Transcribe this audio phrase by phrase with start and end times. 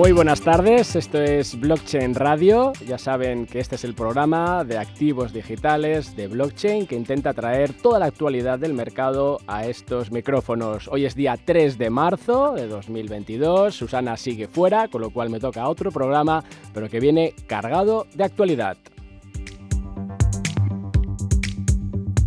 [0.00, 2.72] Muy buenas tardes, esto es Blockchain Radio.
[2.86, 7.74] Ya saben que este es el programa de activos digitales de blockchain que intenta traer
[7.74, 10.88] toda la actualidad del mercado a estos micrófonos.
[10.88, 15.38] Hoy es día 3 de marzo de 2022, Susana sigue fuera, con lo cual me
[15.38, 18.78] toca otro programa, pero que viene cargado de actualidad.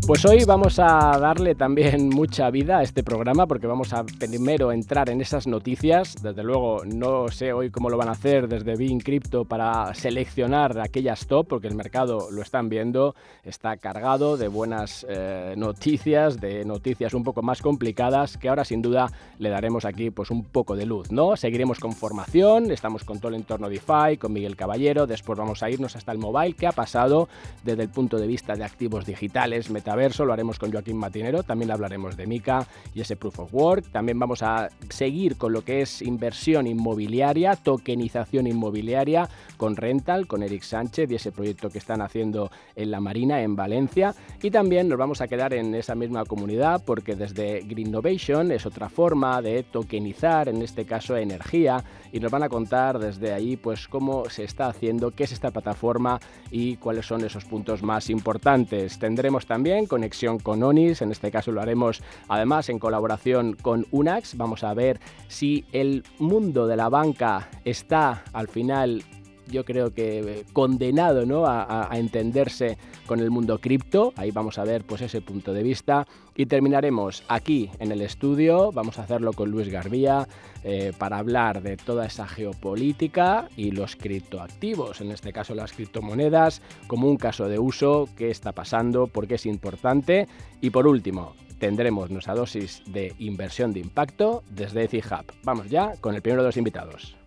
[0.06, 4.74] Pues hoy vamos a darle también mucha vida a este programa porque vamos a primero
[4.74, 6.22] entrar en esas noticias.
[6.22, 10.78] Desde luego no sé hoy cómo lo van a hacer desde Bean Crypto para seleccionar
[10.82, 16.66] aquellas top porque el mercado lo están viendo, está cargado de buenas eh, noticias, de
[16.66, 20.76] noticias un poco más complicadas que ahora sin duda le daremos aquí pues un poco
[20.76, 21.38] de luz, ¿no?
[21.38, 25.70] Seguiremos con formación, estamos con todo el entorno DeFi, con Miguel Caballero, después vamos a
[25.70, 27.30] irnos hasta el mobile, qué ha pasado
[27.64, 31.44] desde el punto de vista de activos digitales, meta verso, lo haremos con Joaquín Matinero,
[31.44, 35.64] también hablaremos de Mica y ese Proof of Work, también vamos a seguir con lo
[35.64, 41.78] que es inversión inmobiliaria, tokenización inmobiliaria con Rental, con Eric Sánchez y ese proyecto que
[41.78, 45.96] están haciendo en la Marina, en Valencia, y también nos vamos a quedar en esa
[45.96, 51.84] misma comunidad porque desde Green Innovation es otra forma de tokenizar, en este caso energía,
[52.12, 55.52] y nos van a contar desde ahí pues cómo se está haciendo, qué es esta
[55.52, 56.20] plataforma
[56.52, 59.00] y cuáles son esos puntos más importantes.
[59.00, 64.38] Tendremos también conexión con ONIS, en este caso lo haremos además en colaboración con UNAX.
[64.38, 69.04] Vamos a ver si el mundo de la banca está al final
[69.50, 71.46] yo creo que eh, condenado ¿no?
[71.46, 74.14] a, entenderse con el mundo cripto.
[74.16, 76.08] Ahí vamos a ver pues, ese punto de vista.
[76.36, 78.72] Y terminaremos aquí en el estudio.
[78.72, 80.28] Vamos a hacerlo con Luis Garbía
[80.64, 86.62] eh, para hablar de toda esa geopolítica y los criptoactivos, en este caso las criptomonedas,
[86.88, 90.28] como un caso de uso, qué está pasando, por qué es importante.
[90.62, 95.26] Y por último, tendremos nuestra dosis de inversión de impacto desde ETHUB.
[95.44, 97.23] Vamos ya con el primero de los invitados.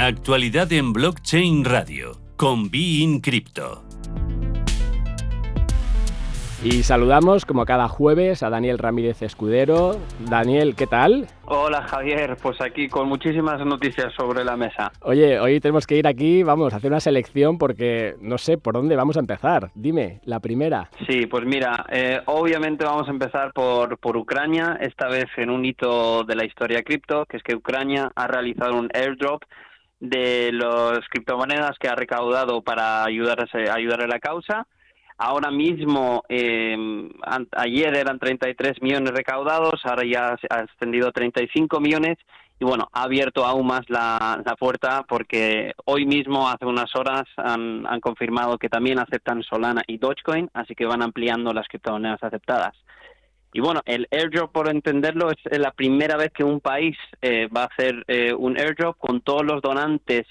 [0.00, 3.84] Actualidad en Blockchain Radio con Be Crypto.
[6.64, 9.98] Y saludamos como cada jueves a Daniel Ramírez Escudero.
[10.20, 11.26] Daniel, ¿qué tal?
[11.44, 14.90] Hola Javier, pues aquí con muchísimas noticias sobre la mesa.
[15.02, 18.72] Oye, hoy tenemos que ir aquí, vamos, a hacer una selección porque no sé por
[18.72, 19.70] dónde vamos a empezar.
[19.74, 20.88] Dime, la primera.
[21.06, 25.62] Sí, pues mira, eh, obviamente vamos a empezar por, por Ucrania, esta vez en un
[25.66, 29.42] hito de la historia cripto, que es que Ucrania ha realizado un airdrop
[30.00, 34.66] de las criptomonedas que ha recaudado para ayudar a, ayudar a la causa.
[35.18, 36.74] Ahora mismo, eh,
[37.52, 42.16] ayer eran 33 millones recaudados, ahora ya ha ascendido a 35 millones
[42.58, 47.24] y bueno, ha abierto aún más la, la puerta porque hoy mismo, hace unas horas,
[47.36, 52.22] han, han confirmado que también aceptan Solana y Dogecoin, así que van ampliando las criptomonedas
[52.22, 52.74] aceptadas.
[53.52, 57.62] Y bueno, el airdrop, por entenderlo, es la primera vez que un país eh, va
[57.62, 60.26] a hacer eh, un airdrop con todos los donantes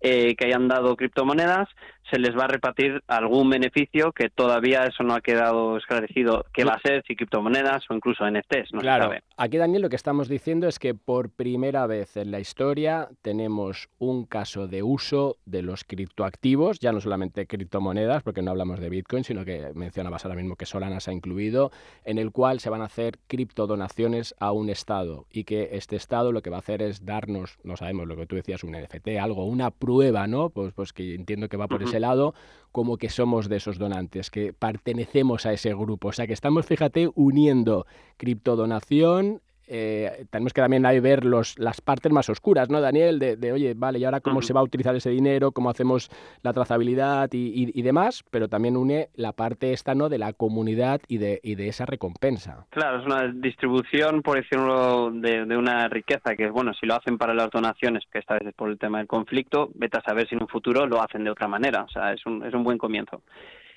[0.00, 1.68] eh, que hayan dado criptomonedas,
[2.10, 6.64] se les va a repartir algún beneficio que todavía eso no ha quedado esclarecido qué
[6.64, 9.04] va a ser, si criptomonedas o incluso NFTs, no claro.
[9.04, 9.22] se sabe.
[9.36, 13.88] Aquí, Daniel, lo que estamos diciendo es que por primera vez en la historia tenemos
[13.98, 18.90] un caso de uso de los criptoactivos, ya no solamente criptomonedas, porque no hablamos de
[18.90, 21.70] Bitcoin, sino que mencionabas ahora mismo que Solana se ha incluido,
[22.04, 26.32] en el cual se van a hacer criptodonaciones a un Estado y que este Estado
[26.32, 29.08] lo que va a hacer es darnos, no sabemos lo que tú decías, un NFT,
[29.20, 30.50] algo, una prueba ¿no?
[30.50, 32.34] Pues, pues que entiendo que va por ese lado,
[32.72, 36.08] como que somos de esos donantes, que pertenecemos a ese grupo.
[36.08, 41.80] O sea que estamos, fíjate, uniendo criptodonación, eh, tenemos que también ahí ver los, las
[41.80, 43.20] partes más oscuras, ¿no, Daniel?
[43.20, 45.52] De, oye, vale, ¿y ahora cómo se va a utilizar ese dinero?
[45.52, 46.10] ¿Cómo hacemos
[46.42, 48.24] la trazabilidad y, demás?
[48.30, 50.08] Pero también une la parte esta, ¿no?
[50.08, 52.66] De la comunidad y de, y de esa recompensa.
[52.70, 57.16] Claro, es una distribución, por decirlo, de, de una riqueza que, bueno, si lo hacen
[57.16, 60.28] para las donaciones, que esta vez es por el tema del conflicto, vete a saber
[60.28, 61.84] si en un futuro lo hacen de otra manera.
[61.84, 63.22] O sea, es un, es un buen comienzo.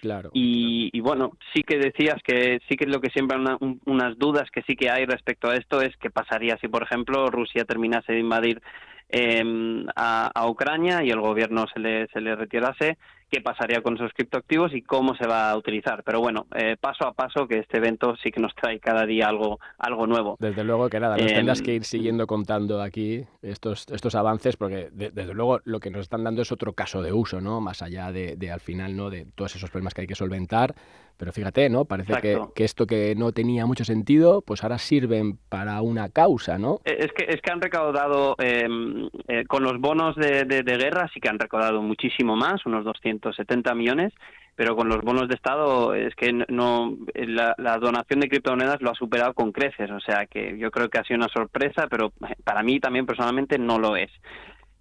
[0.04, 0.32] Claro.
[0.34, 3.38] Y, bueno, sí que decías que sí que lo que siempre
[3.86, 7.28] unas dudas que sí que hay respecto a esto es qué pasaría si, por ejemplo,
[7.28, 8.62] Rusia terminase de invadir
[9.08, 12.98] em, a, Ucrania y el gobierno se le, se le retirase,
[13.34, 16.04] qué pasaría con esos criptoactivos y cómo se va a utilizar.
[16.04, 19.28] Pero bueno, eh, paso a paso que este evento sí que nos trae cada día
[19.28, 20.38] algo, algo nuevo.
[20.40, 24.90] Desde luego que nada, nos tendrás que ir siguiendo contando aquí estos, estos avances porque
[24.92, 27.60] desde luego lo que nos están dando es otro caso de uso, ¿no?
[27.60, 29.10] Más allá de, de al final, ¿no?
[29.10, 30.76] De todos esos problemas que hay que solventar
[31.18, 31.86] pero fíjate, ¿no?
[31.86, 36.58] Parece que, que, esto que no tenía mucho sentido, pues ahora sirven para una causa,
[36.58, 36.80] ¿no?
[36.86, 41.10] Eh, es que, es que han recaudado, em, eh, con los bonos de, de, guerra
[41.14, 44.14] sí que han recaudado muchísimo más, unos 270 millones,
[44.56, 48.92] pero con los bonos de Estado es que no la, la, donación de criptomonedas lo
[48.92, 52.12] ha superado con creces, o sea que yo creo que ha sido una sorpresa, pero
[52.44, 54.12] para mí también personalmente no lo es.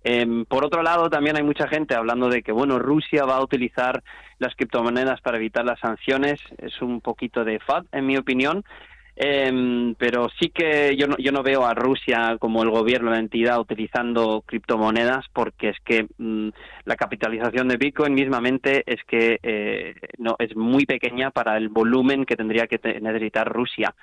[0.05, 3.43] Eh, por otro lado, también hay mucha gente hablando de que, bueno, Rusia va a
[3.43, 4.03] utilizar
[4.39, 6.41] las criptomonedas para evitar las sanciones.
[6.59, 8.65] Es un poquito de FAD, en mi opinión.
[9.15, 13.19] Eh, pero sí que yo no, yo no veo a Rusia como el gobierno, la
[13.19, 16.49] entidad, utilizando criptomonedas porque es que mm,
[16.85, 22.25] la capitalización de Bitcoin mismamente es que eh, no es muy pequeña para el volumen
[22.25, 23.95] que tendría que necesitar Rusia.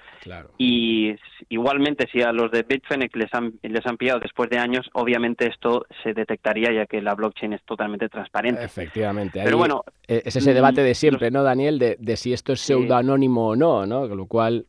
[0.57, 1.15] Y
[1.49, 5.47] igualmente si a los de Bitfinex les han, les han pillado después de años, obviamente
[5.47, 8.63] esto se detectaría ya que la blockchain es totalmente transparente.
[8.63, 9.41] Efectivamente.
[9.43, 11.79] Pero bueno, e, es ese debate de mm, siempre, ¿no, Daniel?
[11.79, 14.07] De, de si esto es pseudoanónimo o no, ¿no?
[14.07, 14.65] Con lo cual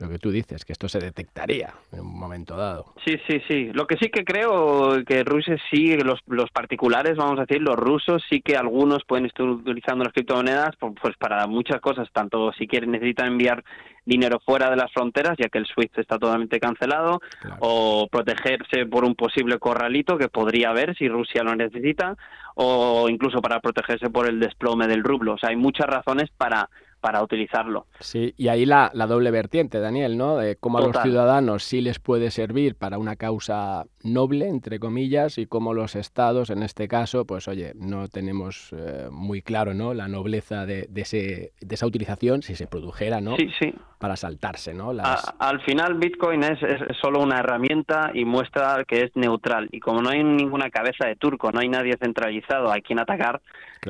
[0.00, 2.94] lo que tú dices, que esto se detectaría en un momento dado.
[3.04, 3.70] Sí, sí, sí.
[3.72, 7.76] Lo que sí que creo que Rusia sí, los, los particulares, vamos a decir, los
[7.76, 12.66] rusos, sí que algunos pueden estar utilizando las criptomonedas pues para muchas cosas, tanto si
[12.66, 13.62] quieren necesitan enviar
[14.04, 17.20] dinero fuera de las fronteras, ya que el SWIFT está totalmente cancelado,
[17.60, 22.16] o protegerse por un posible corralito que podría haber si Rusia lo necesita,
[22.54, 25.34] o incluso para protegerse por el desplome del rublo.
[25.34, 26.68] O sea, hay muchas razones para
[27.00, 27.86] para utilizarlo.
[27.98, 30.36] Sí, y ahí la, la doble vertiente, Daniel, ¿no?
[30.36, 35.38] De cómo a los ciudadanos sí les puede servir para una causa noble, entre comillas,
[35.38, 39.94] y cómo los estados, en este caso, pues oye, no tenemos eh, muy claro, ¿no?
[39.94, 43.36] La nobleza de, de, ese, de esa utilización, si se produjera, ¿no?
[43.36, 43.74] Sí, sí.
[43.98, 44.92] Para saltarse, ¿no?
[45.38, 49.68] al final Bitcoin es, es, solo una herramienta y muestra que es neutral.
[49.72, 53.42] Y como no hay ninguna cabeza de turco, no hay nadie centralizado a quien atacar,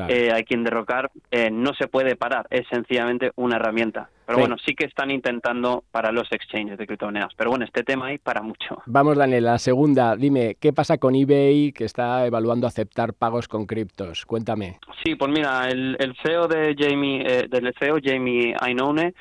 [0.09, 2.47] eh, hay quien derrocar, eh, no se puede parar.
[2.51, 4.11] Es sencillamente una herramienta.
[4.27, 7.35] Pero bueno, sí que están intentando para los exchanges de criptomonedas.
[7.37, 8.81] Pero bueno, este tema hay para mucho.
[8.87, 10.15] Vamos, Daniel, la segunda.
[10.15, 14.25] Dime, ¿qué pasa con eBay que está evaluando aceptar pagos con criptos?
[14.27, 14.79] Cuéntame.
[15.03, 19.15] Sí, pues mira, el, CEO de Jamie, eh, del CEO Jamie Ainone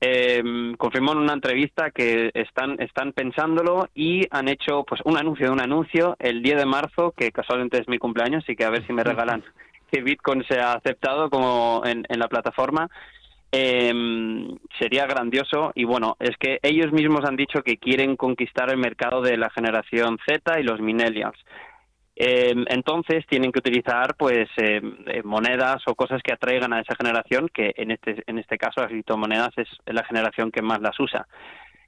[0.00, 0.42] eh,
[0.76, 5.52] confirmó en una entrevista que están, están pensándolo y han hecho pues un anuncio de
[5.52, 8.86] un anuncio el 10 de marzo, que casualmente es mi cumpleaños, así que a ver
[8.86, 9.42] si me regalan
[9.90, 12.88] que Bitcoin sea aceptado como en, la plataforma.
[13.52, 13.92] Eh,
[14.78, 19.22] sería grandioso y bueno, es que ellos mismos han dicho que quieren conquistar el mercado
[19.22, 21.38] de la generación Z y los millennials.
[22.18, 26.96] Eh, entonces tienen que utilizar pues em, eh, monedas o cosas que atraigan a esa
[26.96, 30.98] generación, que en este, en este caso las criptomonedas es la generación que más las
[30.98, 31.26] usa.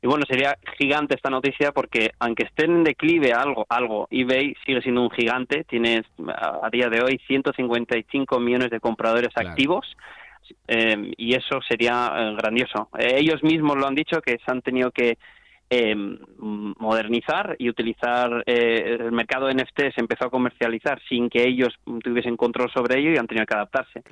[0.01, 4.81] Y bueno, sería gigante esta noticia porque aunque esté en declive algo, algo, eBay sigue
[4.81, 9.87] siendo un gigante, tiene a día de hoy 155 millones de compradores activos
[10.67, 12.89] eh, y eso sería eh, grandioso.
[12.99, 15.19] Eh, ellos mismos lo han dicho que se han tenido que
[16.79, 22.39] modernizar y utilizar el mercado de NFT se empezó a comercializar sin que ellos tuviesen
[22.39, 24.03] control sobre ello y han tenido que adaptarse.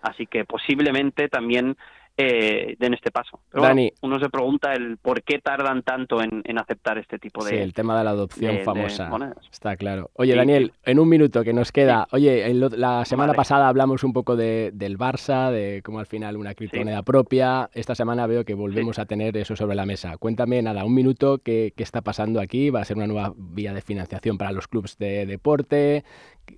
[0.00, 1.76] Así que posiblemente también
[2.16, 3.40] eh, den este paso.
[3.50, 7.50] Pero uno se pregunta el por qué tardan tanto en, aceptar este tipo de.
[7.50, 9.10] Sí, el tema de la adopción famosa.
[9.50, 10.10] Está claro.
[10.14, 12.06] Oye, Daniel, en un minuto que nos queda.
[12.12, 16.54] Oye, la semana pasada hablamos un poco de, del Barça, de cómo al final una
[16.54, 17.70] criptomoneda propia.
[17.72, 20.16] Esta semana veo que volvemos a tener eso sobre la mesa.
[20.18, 22.70] Cuéntame, nada, un minuto, qué, qué está pasando aquí.
[22.70, 26.04] ¿Va a ser una nueva vía de financiación para los clubes de deporte?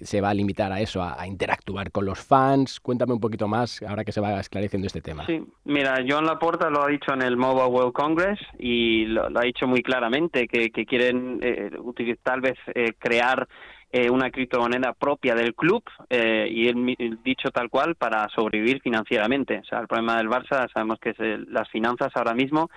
[0.01, 2.81] Se va a limitar a eso, a, interactuar con los fans.
[2.81, 5.25] Cuéntame un poquito más ahora que se va esclareciendo este tema.
[5.27, 9.43] Sí, mira, John Laporta lo ha dicho en el Mobile World Congress y lo, ha
[9.43, 13.49] dicho muy claramente que, quieren eh, utilizar, tal vez eh, crear
[13.91, 19.59] eh, una criptomoneda propia del club y él, dicho tal cual para sobrevivir financieramente.
[19.59, 22.71] O sea, el problema del Barça sabemos que es las finanzas ahora mismo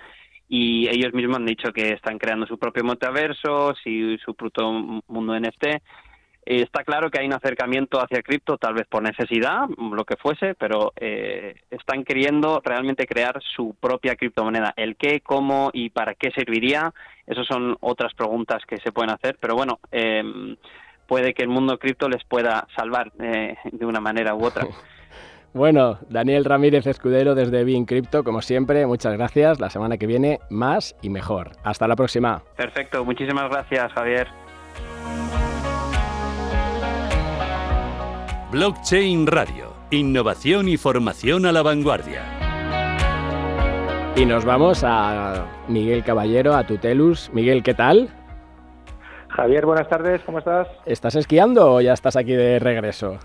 [0.48, 5.38] y ellos mismos han dicho que están creando su propio metaverso, y su propio mundo
[5.38, 5.66] NFT
[6.50, 10.16] eh, está claro que hay un acercamiento hacia cripto, tal vez por necesidad, lo que
[10.16, 14.72] fuese, pero eh, están queriendo realmente crear su propia criptomoneda.
[14.74, 16.94] El qué, cómo y para qué serviría,
[17.26, 20.56] esas son otras preguntas que se pueden hacer, pero bueno, em,
[21.06, 24.66] puede que el mundo cripto les pueda salvar eh, de una manera u otra.
[25.54, 29.58] Bueno, Daniel Ramírez Escudero desde Bien Crypto, como siempre, muchas gracias.
[29.58, 31.52] La semana que viene, más y mejor.
[31.64, 32.42] Hasta la próxima.
[32.54, 34.28] Perfecto, muchísimas gracias, Javier.
[38.50, 42.22] Blockchain Radio Innovación y formación a la vanguardia.
[44.16, 47.30] Y nos vamos a Miguel Caballero, a Tutelus.
[47.34, 48.08] Miguel, ¿qué tal?
[49.28, 50.66] Javier, buenas tardes, ¿cómo estás?
[50.86, 53.18] ¿Estás esquiando o ya estás aquí de regreso?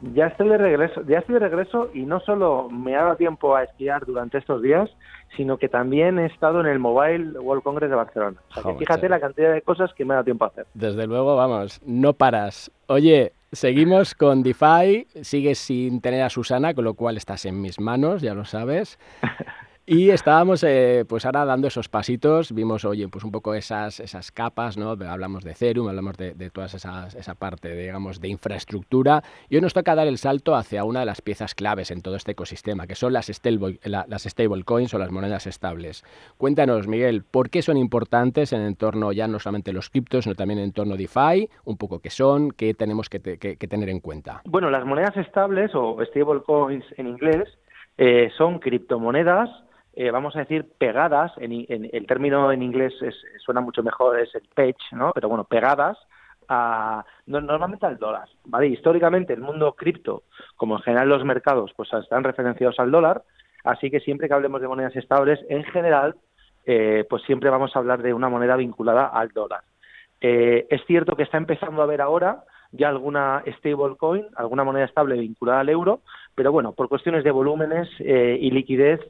[0.00, 3.56] Ya estoy de regreso, ya estoy de regreso y no solo me ha dado tiempo
[3.56, 4.90] a esquiar durante estos días,
[5.36, 8.36] sino que también he estado en el Mobile World Congress de Barcelona.
[8.78, 10.66] fíjate la cantidad de cosas que me ha dado tiempo a hacer.
[10.74, 12.70] Desde luego, vamos, no paras.
[12.86, 17.80] Oye, seguimos con DeFi, sigues sin tener a Susana, con lo cual estás en mis
[17.80, 18.98] manos, ya lo sabes.
[19.88, 24.32] Y estábamos, eh, pues ahora dando esos pasitos, vimos, oye, pues un poco esas, esas
[24.32, 24.90] capas, ¿no?
[24.90, 29.22] Hablamos de Ethereum, hablamos de, de toda esa parte, digamos, de infraestructura.
[29.48, 32.16] Y hoy nos toca dar el salto hacia una de las piezas claves en todo
[32.16, 36.02] este ecosistema, que son las, stable, las stablecoins o las monedas estables.
[36.36, 40.58] Cuéntanos, Miguel, ¿por qué son importantes en entorno ya no solamente los criptos, sino también
[40.58, 41.48] en el entorno DeFi?
[41.64, 44.42] Un poco qué son, qué tenemos que, tener en cuenta.
[44.46, 47.56] Bueno, las monedas estables o stablecoins en inglés
[47.98, 49.48] eh, son criptomonedas
[49.98, 52.92] eh, vamos a decir, pegadas, en, el término en inglés
[53.38, 55.10] suena mucho mejor, es el page, ¿no?
[55.14, 55.96] Pero bueno, pegadas
[56.48, 58.66] a, normalmente al dólar, ¿vale?
[58.66, 60.24] Históricamente el mundo cripto,
[60.54, 63.22] como en general los mercados, pues están referenciados al dólar,
[63.64, 66.14] así que siempre que hablemos de monedas estables, en general,
[66.66, 69.62] eh, pues siempre vamos a hablar de una moneda vinculada al dólar.
[70.20, 75.16] Eh, es cierto que está empezando a haber ahora ya alguna stablecoin, alguna moneda estable
[75.16, 76.00] vinculada al euro,
[76.34, 79.00] pero bueno, por cuestiones de volúmenes y liquidez,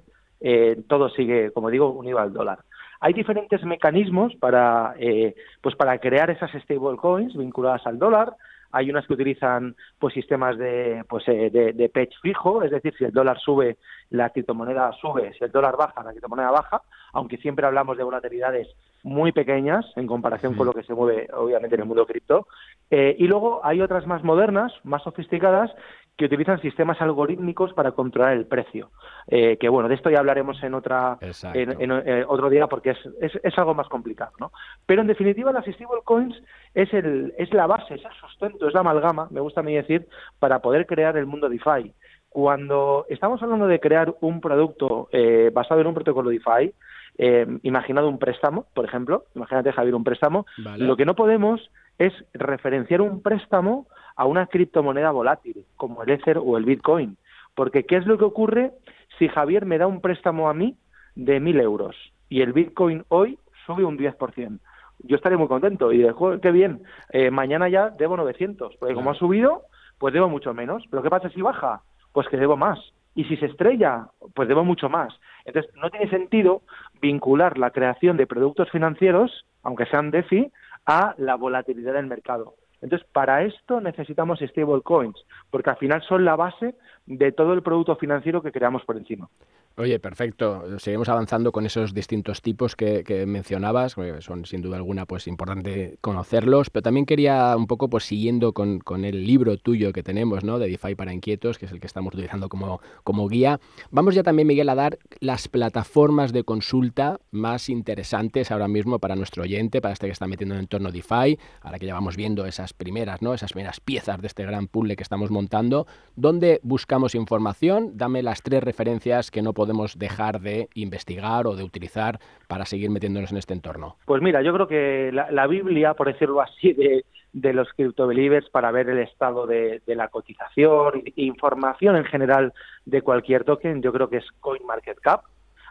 [0.48, 2.60] eh, todo sigue, como digo, unido al dólar.
[3.00, 8.32] Hay diferentes mecanismos para, eh, pues para crear esas stablecoins vinculadas al dólar.
[8.70, 13.04] Hay unas que utilizan pues sistemas de pues eh, de, de fijo, es decir, si
[13.04, 13.78] el dólar sube,
[14.10, 16.80] la criptomoneda sube, si el dólar baja, la criptomoneda baja,
[17.12, 18.68] aunque siempre hablamos de volatilidades
[19.06, 22.48] muy pequeñas en comparación con lo que se mueve obviamente en el mundo cripto.
[22.90, 25.70] y luego hay otras más modernas, más sofisticadas,
[26.16, 28.90] que utilizan sistemas algorítmicos para controlar el precio.
[29.26, 32.98] Eh, que bueno, de esto ya hablaremos en otra en, eh, otro día porque es,
[33.20, 34.50] es, es, algo más complicado, ¿no?
[34.86, 36.34] Pero en definitiva las stablecoins
[36.74, 39.74] es el es la base, es el sustento, es la amalgama, me gusta a mí
[39.74, 40.08] decir,
[40.38, 41.92] para poder crear el mundo DeFi.
[42.30, 46.72] Cuando estamos hablando de crear un producto eh, basado en un protocolo DeFi,
[47.18, 50.46] eh, imaginado un préstamo, por ejemplo, imagínate Javier un préstamo,
[50.76, 56.38] lo que no podemos es referenciar un préstamo a una criptomoneda volátil, como el Ether
[56.38, 57.16] o el Bitcoin.
[57.54, 58.72] Porque, ¿qué es lo que ocurre
[59.18, 60.76] si Javier me da un préstamo a mí
[61.14, 61.96] de mil euros
[62.28, 64.58] y el Bitcoin hoy sube un 10%?
[65.00, 69.10] Yo estaré muy contento y digo, qué bien, eh, mañana ya debo 900, porque como
[69.10, 69.62] ha subido,
[69.98, 70.84] pues debo mucho menos.
[70.90, 71.82] Pero ¿qué pasa si baja?
[72.12, 72.78] Pues que debo más.
[73.16, 75.12] Y si se estrella, pues debo mucho más.
[75.44, 76.62] Entonces, no tiene sentido
[77.00, 80.52] vincular la creación de productos financieros, aunque sean DeFi,
[80.86, 82.54] a la volatilidad del mercado.
[82.82, 85.16] Entonces, para esto necesitamos stablecoins,
[85.50, 89.28] porque al final son la base de todo el producto financiero que creamos por encima.
[89.78, 90.78] Oye, perfecto.
[90.78, 96.70] Seguimos avanzando con esos distintos tipos que, mencionabas, son sin duda alguna pues importante conocerlos,
[96.70, 100.58] pero también quería un poco pues siguiendo con, el libro tuyo que tenemos, ¿no?
[100.58, 103.60] De DeFi para inquietos, que es el que estamos utilizando como, como guía.
[103.90, 109.14] Vamos ya también, Miguel, a dar las plataformas de consulta más interesantes ahora mismo para
[109.14, 112.16] nuestro oyente, para este que está metiendo en el entorno DeFi, ahora que ya vamos
[112.16, 113.34] viendo esas primeras, ¿no?
[113.34, 115.86] Esas primeras piezas de este gran puzzle que estamos montando.
[116.14, 117.98] ¿Dónde buscamos información?
[117.98, 122.64] Dame las tres referencias que no podemos podemos dejar de investigar o de utilizar para
[122.64, 123.96] seguir metiéndonos en este entorno?
[124.04, 128.48] Pues mira, yo creo que la, Biblia, por decirlo así, de, de los crypto believers
[128.50, 132.52] para ver el estado de, la cotización, información en general
[132.84, 135.24] de cualquier token, yo creo que es CoinMarketCap.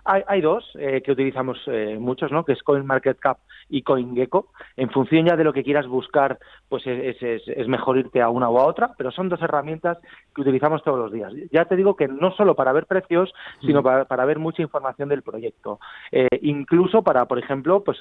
[0.08, 2.46] Hay, hay dos eh, que utilizamos eh, muchos, ¿no?
[2.46, 4.52] Que es CoinMarketCap y CoinGecko.
[4.78, 6.38] En función ya de lo que quieras buscar,
[6.70, 9.98] pues es, es, mejor irte a una o a otra, pero son dos herramientas
[10.36, 11.34] que utilizamos todos los días.
[11.52, 15.10] Ya te digo que no solo para ver precios, sino para, para ver mucha información
[15.10, 15.80] del proyecto.
[16.12, 17.98] Eh, incluso para, por ejemplo, pues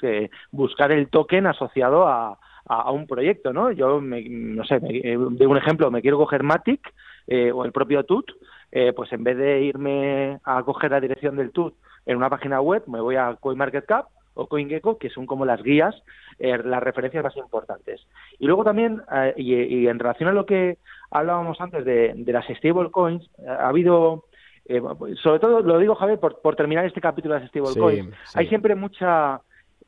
[0.51, 3.71] buscar el token asociado a, a, un proyecto, ¿no?
[3.71, 6.93] Yo, no sé, de un ejemplo, me quiero coger Matic
[7.51, 8.31] o el propio TUT,
[8.95, 11.73] pues en vez de irme a coger la dirección del TUT
[12.05, 15.95] en una página web, me voy a CoinMarketCap o CoinGecko, que son como las guías,
[16.39, 18.05] eh, las referencias más importantes.
[18.37, 20.77] Y luego también, eh, y, en relación a lo que
[21.09, 24.25] hablábamos antes de, las stablecoins, ha habido,
[24.65, 24.81] eh,
[25.21, 28.75] sobre todo lo digo Javier por, por terminar este capítulo de las stablecoins, hay siempre
[28.75, 29.41] mucha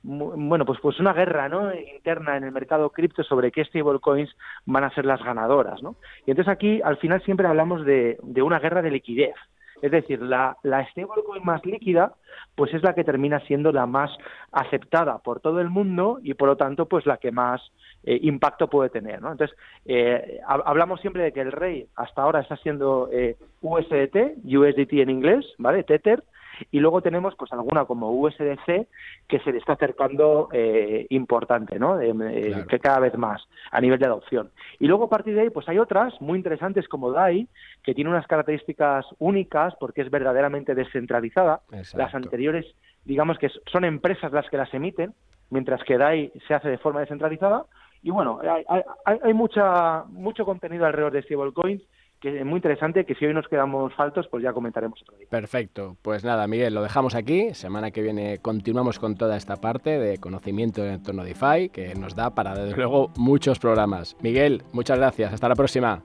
[0.03, 1.73] bueno, pues pues una guerra ¿no?
[1.73, 4.29] interna en el mercado cripto sobre qué stablecoins
[4.65, 5.97] van a ser las ganadoras, ¿no?
[6.25, 9.35] Y entonces aquí al final siempre hablamos de, de una guerra de liquidez
[9.81, 12.13] Es decir, la, la stablecoin más líquida,
[12.55, 14.11] pues es la que termina siendo la más
[14.51, 17.61] aceptada por todo el mundo y por lo tanto, pues la que más
[18.03, 19.31] eh, impacto puede tener, ¿no?
[19.31, 24.93] Entonces, eh, hablamos siempre de que el rey hasta ahora está siendo eh, USDT, USDT
[24.93, 25.83] en inglés, ¿vale?
[25.83, 26.23] Tether,
[26.71, 28.87] y luego tenemos pues alguna como USDC
[29.27, 31.99] que se le está acercando eh, importante, ¿no?
[31.99, 34.51] Eh, que cada vez más a nivel de adopción.
[34.79, 37.47] Y luego a partir de ahí pues hay otras muy interesantes como DAI
[37.83, 41.61] que tiene unas características únicas porque es verdaderamente descentralizada.
[41.93, 42.65] Las anteriores
[43.05, 45.13] digamos que son empresas las que las emiten,
[45.49, 47.65] mientras que DAI se hace de forma descentralizada.
[48.03, 48.63] Y bueno, hay,
[49.05, 51.81] hay, hay mucha, mucho contenido alrededor de stablecoins
[52.19, 55.27] que es muy interesante, que si hoy nos quedamos faltos, pues ya comentaremos otro día.
[55.29, 55.97] Perfecto.
[56.01, 57.53] Pues nada, Miguel, lo dejamos aquí.
[57.53, 61.93] Semana que viene continuamos con toda esta parte de conocimiento en torno a DeFi, que
[61.95, 64.15] nos da para, desde luego, muchos programas.
[64.21, 65.33] Miguel, muchas gracias.
[65.33, 66.03] Hasta la próxima.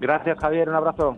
[0.00, 0.68] Gracias, Javier.
[0.68, 1.16] Un abrazo.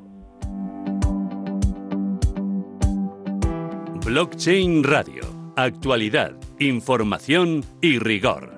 [4.04, 5.22] Blockchain Radio.
[5.56, 8.53] Actualidad, información y rigor.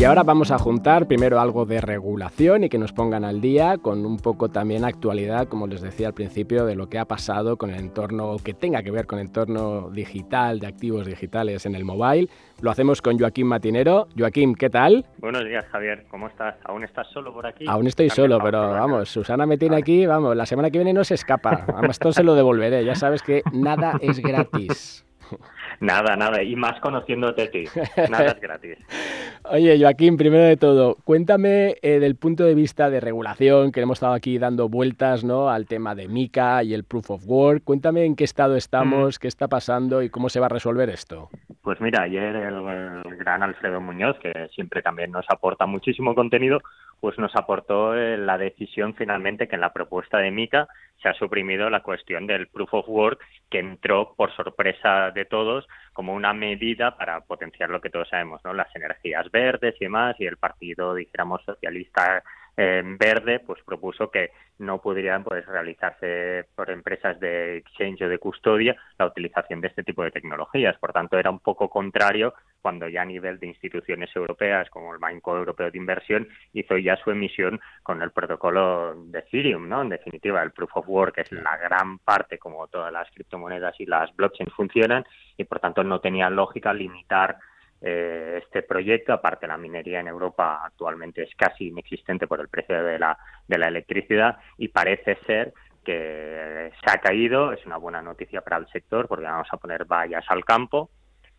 [0.00, 3.76] Y ahora vamos a juntar primero algo de regulación y que nos pongan al día
[3.76, 7.58] con un poco también actualidad, como les decía al principio, de lo que ha pasado
[7.58, 11.74] con el entorno, que tenga que ver con el entorno digital, de activos digitales en
[11.74, 12.30] el mobile.
[12.62, 14.08] Lo hacemos con Joaquín Matinero.
[14.16, 15.04] Joaquín, ¿qué tal?
[15.18, 16.06] Buenos días, Javier.
[16.10, 16.54] ¿Cómo estás?
[16.64, 17.66] ¿Aún estás solo por aquí?
[17.68, 21.04] Aún estoy solo, pero vamos, Susana me tiene aquí, vamos, la semana que viene no
[21.04, 21.66] se escapa.
[21.76, 22.86] Además, todo se lo devolveré.
[22.86, 25.04] Ya sabes que nada es gratis.
[25.80, 27.64] Nada, nada, y más conociéndote a ti.
[28.10, 28.76] Nada es gratis.
[29.44, 33.96] Oye, Joaquín, primero de todo, cuéntame eh, del punto de vista de regulación, que hemos
[33.96, 35.48] estado aquí dando vueltas ¿no?
[35.48, 37.64] al tema de MICA y el Proof of Work.
[37.64, 39.20] Cuéntame en qué estado estamos, mm.
[39.20, 41.30] qué está pasando y cómo se va a resolver esto.
[41.62, 46.62] Pues mira, ayer el, gran Alfredo Muñoz, que siempre también nos aporta muchísimo contenido,
[47.00, 50.68] pues nos aportó eh, la decisión finalmente que en la propuesta de MICA
[51.02, 55.66] se ha suprimido la cuestión del proof of work que entró por sorpresa de todos
[55.92, 58.54] como una medida para potenciar lo que todos sabemos, ¿no?
[58.54, 62.22] Las energías verdes y demás y el partido, dijéramos, socialista
[62.60, 68.18] en verde pues propuso que no pudieran pues realizarse por empresas de exchange o de
[68.18, 70.76] custodia la utilización de este tipo de tecnologías.
[70.76, 74.98] Por tanto, era un poco contrario cuando ya a nivel de instituciones europeas como el
[74.98, 79.80] Banco Europeo de Inversión hizo ya su emisión con el protocolo de Ethereum, ¿no?
[79.80, 83.86] En definitiva, el Proof of Work es la gran parte como todas las criptomonedas y
[83.86, 85.06] las blockchains funcionan
[85.38, 87.38] y por tanto no tenía lógica limitar
[87.80, 89.12] eh, este proyecto.
[89.12, 93.58] Aparte, la minería en Europa actualmente es casi inexistente por el precio de la, de
[93.58, 95.52] la electricidad y parece ser
[95.84, 97.52] que se ha caído.
[97.52, 100.90] Es una buena noticia para el sector porque vamos a poner vallas al campo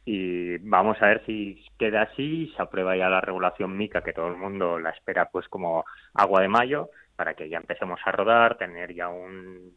[0.03, 4.29] y vamos a ver si queda así, se aprueba ya la regulación MICA que todo
[4.29, 8.57] el mundo la espera pues como agua de mayo para que ya empecemos a rodar,
[8.57, 9.75] tener ya un,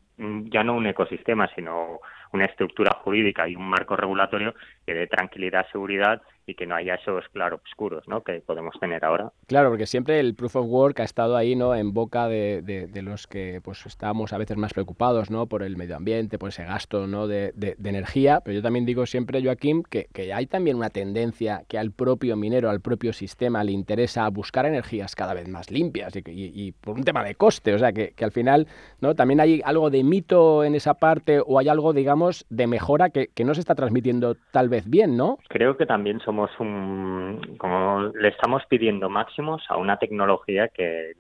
[0.50, 2.00] ya no un ecosistema, sino
[2.33, 4.55] una estructura jurídica y un marco regulatorio
[4.87, 8.23] que dé tranquilidad, seguridad y que no haya esos claroscuros ¿no?
[8.23, 9.33] que podemos tener ahora.
[9.47, 11.75] Claro, porque siempre el proof of work ha estado ahí ¿no?
[11.75, 15.47] en boca de, de, los que pues estamos a veces más preocupados ¿no?
[15.47, 17.27] por el medio ambiente, por ese gasto ¿no?
[17.27, 21.63] de, de energía, pero yo también digo siempre, Joaquín, que, que, hay también una tendencia
[21.69, 26.15] que al propio minero, al propio sistema le interesa buscar energías cada vez más limpias
[26.17, 28.67] y, y, y por un tema de coste, o sea que, que, al final
[29.01, 29.15] ¿no?
[29.15, 33.29] también hay algo de mito en esa parte o hay algo, digamos, de mejora que,
[33.29, 35.39] que no se está transmitiendo tal vez bien, ¿no?
[35.49, 41.12] Creo que también son un, como le estamos pidiendo máximos a una tecnología que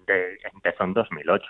[0.52, 1.46] empezó en 2008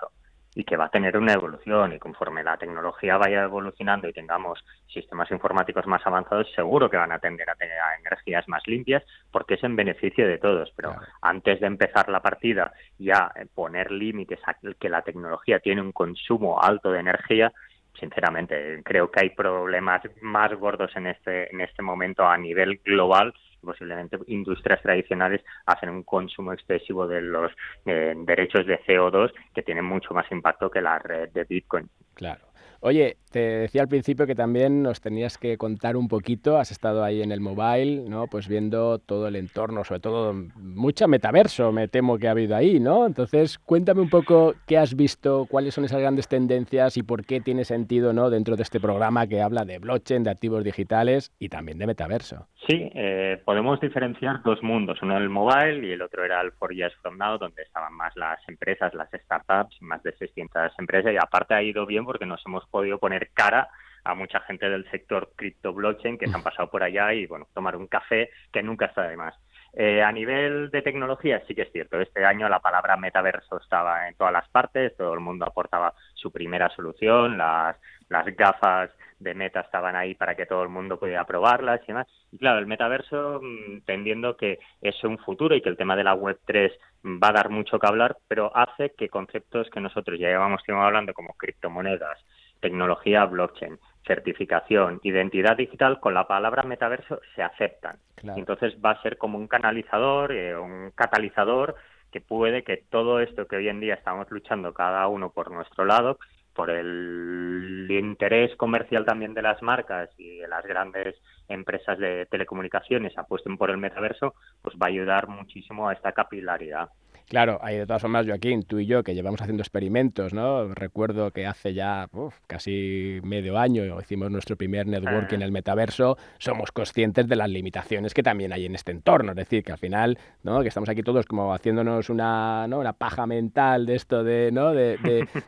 [0.55, 4.65] y que va a tener una evolución y conforme la tecnología vaya evolucionando y tengamos
[4.87, 9.55] sistemas informáticos más avanzados, seguro que van a tender a tener energías más limpias porque
[9.55, 10.73] es en beneficio de todos.
[10.77, 15.93] Pero antes de empezar la partida ya poner límites a que la tecnología tiene un
[15.93, 17.53] consumo alto de energía
[17.99, 23.33] sinceramente creo que hay problemas más gordos en este en este momento a nivel global
[23.65, 27.53] posiblemente industrias tradicionales hacen un consumo excesivo de los
[27.87, 31.89] eh, derechos de CO2 que tienen mucho más impacto que la red de Bitcoin.
[32.15, 32.54] Claro.
[32.87, 37.03] Oye, te decía al principio que también nos tenías que contar un poquito, has estado
[37.03, 38.27] ahí en el mobile, ¿no?
[38.27, 42.81] Pues viendo todo el entorno, sobre todo mucha metaverso, me temo que ha habido ahí,
[42.81, 43.07] ¿no?
[43.07, 47.41] Entonces, cuéntame un poco qué has visto, cuáles son esas grandes tendencias y por qué
[47.41, 48.29] tiene sentido, ¿no?
[48.29, 52.49] Dentro de este programa que habla de blockchain, de activos digitales y también de metaverso.
[52.69, 56.75] Sí, eh, podemos diferenciar dos mundos, uno el mobile y el otro era el For
[56.75, 61.17] Years From Now, donde estaban más las empresas, las startups, más de 600 empresas y
[61.17, 63.69] aparte ha ido bien porque nos hemos podido poner cara
[64.03, 67.47] a mucha gente del sector cripto blockchain que se han pasado por allá y bueno,
[67.55, 69.35] tomar un café que nunca está de más.
[69.77, 72.01] Eh, a nivel de tecnología, sí que es cierto.
[72.01, 76.33] Este año la palabra metaverso estaba en todas las partes, todo el mundo aportaba su
[76.33, 77.77] primera solución, las,
[78.09, 82.09] las gafas de meta estaban ahí para que todo el mundo pudiera probarlas y demás.
[82.33, 86.05] Y claro, el metaverso, mm, entendiendo que es un futuro y que el tema de
[86.05, 86.73] la Web 3
[87.05, 90.83] va a dar mucho que hablar, pero hace que conceptos que nosotros ya llevamos tiempo
[90.83, 92.19] hablando como criptomonedas,
[92.65, 97.99] tecnología blockchain, certificación, identidad digital, con la palabra metaverso se aceptan.
[98.37, 101.75] Entonces va a ser como un canalizador, eh, un catalizador
[102.11, 105.85] que puede que todo esto que hoy en día estamos luchando cada uno por nuestro
[105.85, 106.19] lado,
[106.55, 111.17] por el interés comercial también de las marcas y de las grandes
[111.49, 116.89] empresas de telecomunicaciones apuesten por el metaverso, pues va a ayudar muchísimo a esta capilaridad.
[117.29, 120.75] Claro, hay de todas formas, Joaquín, tú y yo que llevamos haciendo experimentos, ¿no?
[120.75, 122.09] Recuerdo que hace ya
[122.47, 125.47] casi medio año hicimos nuestro primer network en ah.
[125.47, 129.65] el metaverso, somos conscientes de las limitaciones que también hay en este entorno, es decir,
[129.65, 130.61] que al final, ¿no?
[130.61, 132.79] Que estamos aquí todos como haciéndonos una, ¿no?
[132.79, 134.75] una paja mental de esto de, ¿no?
[134.75, 134.99] De,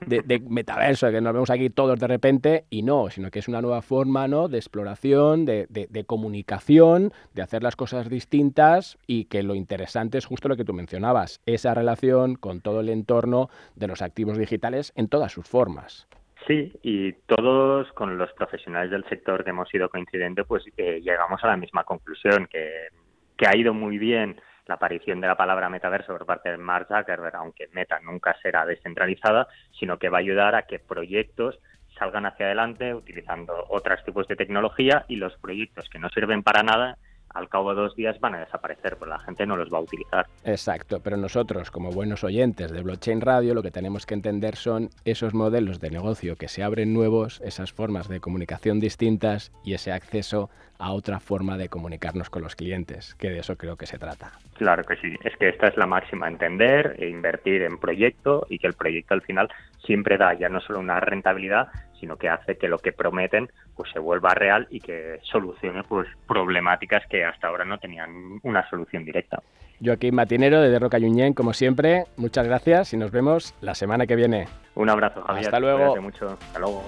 [0.06, 3.60] de, metaverso, que nos vemos aquí todos de repente y no, sino que es una
[3.60, 4.48] nueva forma, ¿no?
[4.48, 10.24] De exploración, de, de comunicación, de hacer las cosas distintas y que lo interesante es
[10.24, 14.92] justo lo que tú mencionabas, es relación con todo el entorno de los activos digitales
[14.96, 16.08] en todas sus formas.
[16.46, 21.42] Sí, y todos con los profesionales del sector que hemos ido coincidente, pues eh, llegamos
[21.42, 22.88] a la misma conclusión, que,
[23.36, 26.86] que ha ido muy bien la aparición de la palabra metaverso por parte de Mark
[26.88, 29.48] Zuckerberg, aunque Meta nunca será descentralizada,
[29.78, 31.58] sino que va a ayudar a que proyectos
[31.98, 36.62] salgan hacia adelante utilizando otros tipos de tecnología y los proyectos que no sirven para
[36.62, 36.98] nada
[37.36, 39.82] al cabo de dos días van a desaparecer, porque la gente no los va a
[39.82, 40.26] utilizar.
[40.44, 44.90] Exacto, pero nosotros, como buenos oyentes de Blockchain Radio, lo que tenemos que entender son
[45.04, 49.92] esos modelos de negocio que se abren nuevos, esas formas de comunicación distintas y ese
[49.92, 53.98] acceso a otra forma de comunicarnos con los clientes, que de eso creo que se
[53.98, 54.32] trata.
[54.54, 58.58] Claro que sí, es que esta es la máxima, entender e invertir en proyecto y
[58.58, 59.48] que el proyecto al final
[59.84, 63.90] siempre da ya no solo una rentabilidad, sino que hace que lo que prometen pues
[63.92, 69.04] se vuelva real y que solucione pues problemáticas que hasta ahora no tenían una solución
[69.04, 69.42] directa.
[69.84, 74.16] Joaquín Matinero de Roca Yuñén, como siempre, muchas gracias y nos vemos la semana que
[74.16, 74.48] viene.
[74.74, 75.46] Un abrazo, Javier.
[75.46, 76.00] Hasta luego.
[76.00, 76.38] Mucho.
[76.40, 76.82] Hasta luego.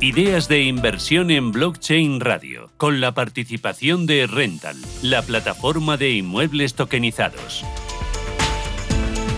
[0.00, 6.74] Ideas de inversión en blockchain radio, con la participación de Rental, la plataforma de inmuebles
[6.74, 7.64] tokenizados.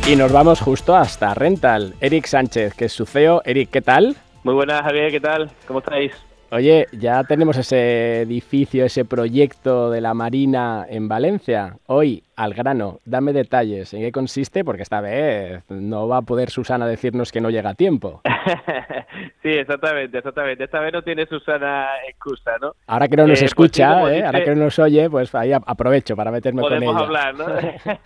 [0.09, 1.95] Y nos vamos justo hasta Rental.
[2.01, 3.43] Eric Sánchez, que es su CEO.
[3.45, 4.15] Eric, ¿qué tal?
[4.45, 5.51] Muy buenas, Javier, ¿qué tal?
[5.67, 6.13] ¿Cómo estáis?
[6.53, 11.79] Oye, ya tenemos ese edificio, ese proyecto de la Marina en Valencia.
[11.87, 13.93] Hoy, al grano, dame detalles.
[13.95, 14.65] ¿En qué consiste?
[14.65, 18.21] Porque esta vez no va a poder Susana decirnos que no llega a tiempo.
[19.43, 20.63] sí, exactamente, exactamente.
[20.63, 22.77] Esta vez no tiene Susana excusa, ¿no?
[22.87, 24.25] Ahora que no nos eh, pues escucha, ¿eh?
[24.25, 26.93] ahora que no nos oye, pues ahí aprovecho para meterme con ella.
[26.93, 27.47] Podemos hablar, ¿no?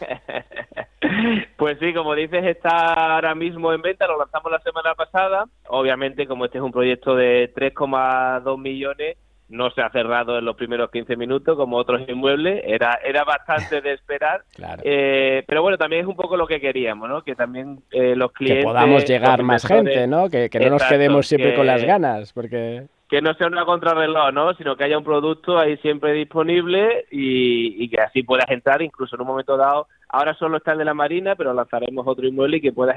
[1.57, 5.45] Pues sí, como dices, está ahora mismo en venta, lo lanzamos la semana pasada.
[5.69, 9.17] Obviamente, como este es un proyecto de 3,2 millones,
[9.51, 13.81] no se ha cerrado en los primeros 15 minutos como otros inmuebles, era era bastante
[13.81, 14.43] de esperar.
[14.83, 17.23] Eh, pero bueno, también es un poco lo que queríamos, ¿no?
[17.23, 18.65] Que también eh, los clientes...
[18.65, 20.29] Que podamos llegar más gente, ¿no?
[20.29, 24.55] Que, no nos quedemos siempre con las ganas, porque que no sea una contrarreloj, ¿no?
[24.55, 29.17] Sino que haya un producto ahí siempre disponible y, y, que así puedas entrar incluso
[29.17, 29.89] en un momento dado.
[30.13, 32.97] Ahora solo está el de la Marina, pero lanzaremos otro inmueble y que puedas,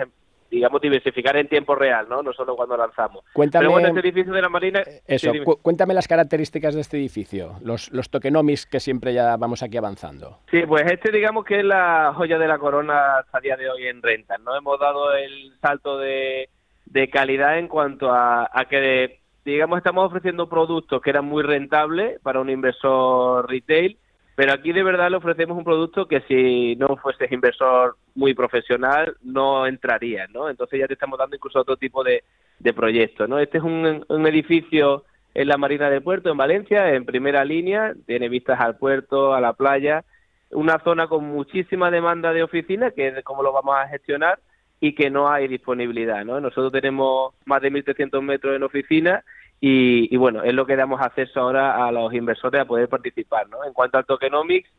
[0.50, 2.24] digamos, diversificar en tiempo real, ¿no?
[2.24, 3.24] No solo cuando lanzamos.
[3.34, 4.82] Cuéntame, pero bueno, este edificio de la Marina...
[4.82, 9.64] Eh, eso, cuéntame las características de este edificio, los, los tokenomics que siempre ya vamos
[9.64, 10.40] aquí avanzando.
[10.50, 13.88] Sí, pues este digamos que es la joya de la corona hasta día de hoy
[13.88, 14.56] en renta, ¿no?
[14.56, 16.50] Hemos dado el salto de,
[16.86, 22.20] de calidad en cuanto a, a que digamos, estamos ofreciendo productos que eran muy rentables
[22.22, 23.98] para un inversor retail,
[24.36, 29.16] pero aquí de verdad le ofrecemos un producto que si no fueses inversor muy profesional
[29.22, 30.50] no entraría, ¿no?
[30.50, 32.24] Entonces ya te estamos dando incluso otro tipo de,
[32.60, 33.40] de proyectos, ¿no?
[33.40, 35.04] Este es un, un edificio
[35.36, 39.42] en la Marina del Puerto, en Valencia, en primera línea, tiene vistas al puerto, a
[39.42, 40.04] la playa,
[40.52, 44.40] una zona con muchísima demanda de oficinas, que es cómo lo vamos a gestionar,
[44.80, 46.26] y que no hay disponibilidad.
[46.26, 46.42] ¿no?
[46.42, 49.24] Nosotros tenemos más de 1.300 metros en oficina
[49.66, 53.48] y, bueno, es lo que damos acceso ahora a los inversores a poder participar.
[53.48, 53.64] ¿no?
[53.64, 54.70] En cuanto al tokenomics,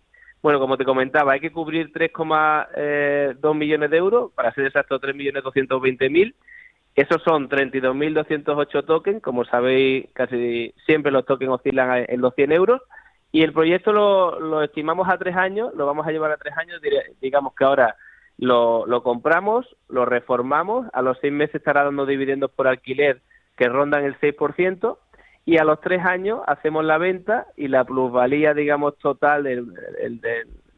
[0.42, 5.01] bueno, como te comentaba, hay que cubrir 3,2 eh, millones de euros, para ser exacto
[5.01, 6.35] 3.220.000.
[6.97, 12.83] Esos son 32.208 tokens, como sabéis, casi siempre los tokens oscilan en los 100 euros.
[13.33, 16.59] Y el proyecto lo, lo estimamos a tres años, lo vamos a llevar a tres
[16.59, 16.83] años,
[17.23, 17.97] digamos que ahora
[18.37, 23.23] lo, lo compramos, lo reformamos, a los seis meses estará dando dividendos por alquiler
[23.56, 24.98] que rondan el 6%,
[25.46, 29.66] y a los tres años hacemos la venta y la plusvalía, digamos, total del,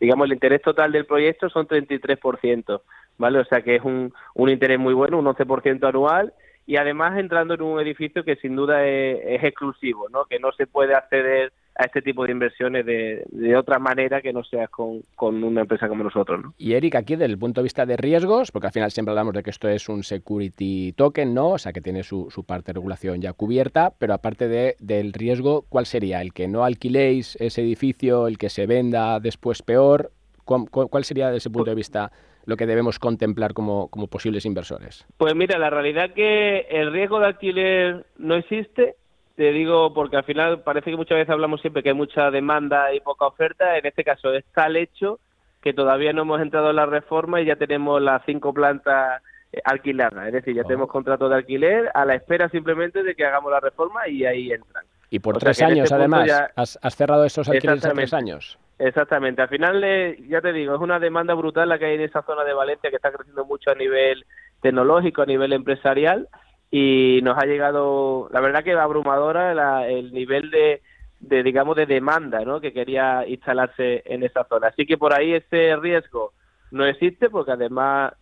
[0.00, 2.80] digamos, el interés total del proyecto son 33%,
[3.18, 3.38] ¿vale?
[3.38, 6.32] O sea que es un, un interés muy bueno, un 11% anual
[6.66, 10.24] y además entrando en un edificio que sin duda es, exclusivo, ¿no?
[10.24, 14.32] Que no se puede acceder a este tipo de inversiones de, de otra manera que
[14.32, 16.42] no sea con, con, una empresa como nosotros.
[16.42, 16.54] ¿no?
[16.56, 19.34] Y Eric, aquí desde el punto de vista de riesgos, porque al final siempre hablamos
[19.34, 21.50] de que esto es un security token, ¿no?
[21.50, 25.12] O sea, que tiene su, su parte de regulación ya cubierta, pero aparte de, del
[25.12, 26.22] riesgo, ¿cuál sería?
[26.22, 30.12] ¿El que no alquiléis ese edificio, el que se venda después peor?
[30.44, 32.12] ¿Cuál sería desde ese punto de vista
[32.46, 35.04] lo que debemos contemplar como, como posibles inversores?
[35.18, 38.94] Pues mira, la realidad que el riesgo de alquiler no existe,
[39.36, 42.92] te digo porque al final parece que muchas veces hablamos siempre que hay mucha demanda
[42.94, 45.20] y poca oferta, en este caso es tal hecho
[45.60, 49.22] que todavía no hemos entrado en la reforma y ya tenemos las cinco plantas
[49.52, 50.66] eh, alquiladas, es decir, ya oh.
[50.66, 54.52] tenemos contrato de alquiler a la espera simplemente de que hagamos la reforma y ahí
[54.52, 54.84] entran.
[55.10, 58.58] Y por tres años, este además, has, cerrado esos alquileres a tres años.
[58.78, 62.00] Exactamente, al final, eh, ya te digo, es una demanda brutal la que hay en
[62.02, 64.24] esa zona de Valencia que está creciendo mucho a nivel
[64.62, 66.28] tecnológico, a nivel empresarial
[66.70, 70.82] y nos ha llegado, la verdad que abrumadora el nivel de,
[71.20, 72.60] de, digamos, de demanda ¿no?
[72.60, 74.68] que quería instalarse en esa zona.
[74.68, 76.32] Así que por ahí ese riesgo
[76.70, 78.12] no existe porque además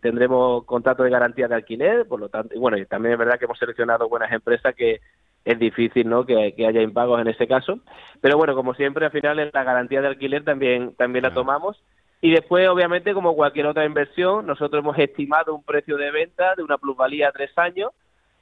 [0.00, 3.38] tendremos contrato de garantía de alquiler, por lo tanto, y bueno, y también es verdad
[3.38, 5.00] que hemos seleccionado buenas empresas que
[5.44, 6.24] es difícil ¿no?
[6.24, 7.80] que, haya impagos en ese caso.
[8.20, 11.82] Pero bueno, como siempre, al final la garantía de alquiler también, también la tomamos.
[12.20, 16.62] Y después, obviamente, como cualquier otra inversión, nosotros hemos estimado un precio de venta de
[16.62, 17.92] una plusvalía a tres años.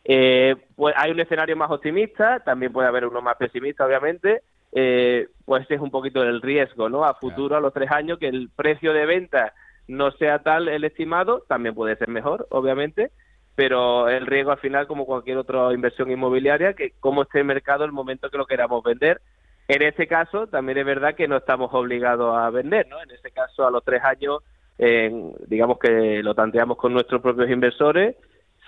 [0.04, 4.42] Eh, pues hay un escenario más optimista, también puede haber uno más pesimista, obviamente.
[4.72, 7.04] Eh, pues es un poquito el riesgo, ¿no?
[7.04, 9.52] A futuro, a los tres años, que el precio de venta
[9.88, 13.10] no sea tal el estimado, también puede ser mejor, obviamente
[13.56, 17.84] pero el riesgo al final, como cualquier otra inversión inmobiliaria, que cómo esté el mercado
[17.84, 19.22] el momento que lo queramos vender.
[19.68, 23.02] En este caso, también es verdad que no estamos obligados a vender, ¿no?
[23.02, 24.42] En este caso, a los tres años,
[25.48, 28.16] digamos que lo tanteamos con nuestros propios inversores.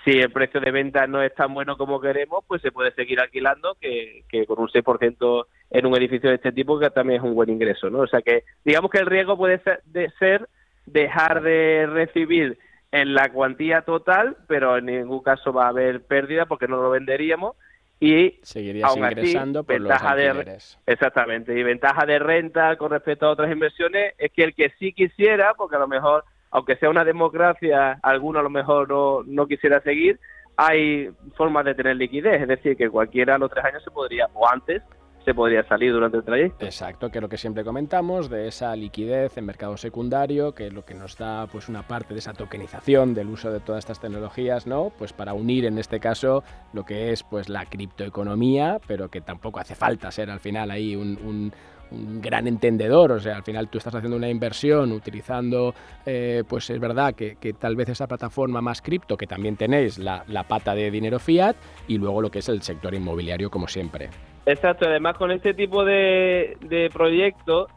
[0.03, 3.19] Si el precio de venta no es tan bueno como queremos, pues se puede seguir
[3.19, 7.25] alquilando, que, que con un 6% en un edificio de este tipo, que también es
[7.25, 7.99] un buen ingreso, ¿no?
[7.99, 10.47] O sea que, digamos que el riesgo puede ser, de ser
[10.85, 12.57] dejar de recibir
[12.91, 16.89] en la cuantía total, pero en ningún caso va a haber pérdida porque no lo
[16.89, 17.55] venderíamos
[17.99, 23.31] y seguirías ingresando por ventaja los de exactamente y ventaja de renta con respecto a
[23.31, 27.03] otras inversiones es que el que sí quisiera porque a lo mejor aunque sea una
[27.03, 30.19] democracia alguno a lo mejor no, no quisiera seguir
[30.55, 34.29] hay formas de tener liquidez es decir que cualquiera a los tres años se podría
[34.33, 34.81] o antes
[35.25, 36.65] se podría salir durante el trayecto.
[36.65, 40.73] Exacto, que es lo que siempre comentamos, de esa liquidez en mercado secundario, que es
[40.73, 43.99] lo que nos da pues una parte de esa tokenización del uso de todas estas
[43.99, 44.91] tecnologías, ¿no?
[44.97, 49.59] Pues para unir en este caso lo que es pues la criptoeconomía, pero que tampoco
[49.59, 51.51] hace falta ser al final ahí un,
[51.91, 55.73] gran entendedor, o sea, al final tú estás haciendo una inversión utilizando,
[56.05, 60.23] eh, pues es verdad que, tal vez esa plataforma más cripto, que también tenéis la,
[60.27, 61.55] la pata de dinero fiat,
[61.87, 64.11] y luego lo que es el sector inmobiliario como siempre.
[64.49, 67.67] Exacto, además con este tipo de, de proyectos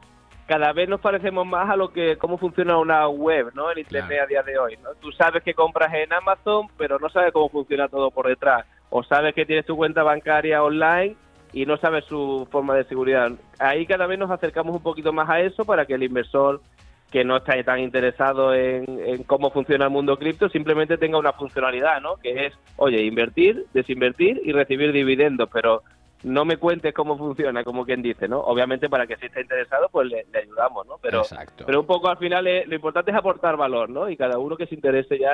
[0.46, 3.70] cada vez nos parecemos más a lo que cómo funciona una web, ¿no?
[3.70, 4.90] En internet a día de hoy, ¿no?
[5.00, 9.02] Tú sabes que compras en Amazon, pero no sabes cómo funciona todo por detrás, o
[9.02, 11.14] sabes que tienes tu cuenta bancaria online
[11.52, 13.30] y no sabes su forma de seguridad.
[13.58, 16.62] Ahí cada vez nos acercamos un poquito más a eso para que el inversor
[17.10, 21.34] que no está tan interesado en, en cómo funciona el mundo cripto simplemente tenga una
[21.34, 22.16] funcionalidad, ¿no?
[22.16, 25.82] Que es, oye, invertir, desinvertir y recibir dividendos, pero
[26.24, 28.40] no me cuentes cómo funciona, como quien dice, ¿no?
[28.40, 30.98] Obviamente para que si está interesado, pues le, ayudamos, ¿no?
[31.00, 31.22] Pero,
[31.66, 34.08] pero un poco al final lo importante es aportar valor, ¿no?
[34.08, 35.30] Y cada uno que se interese ya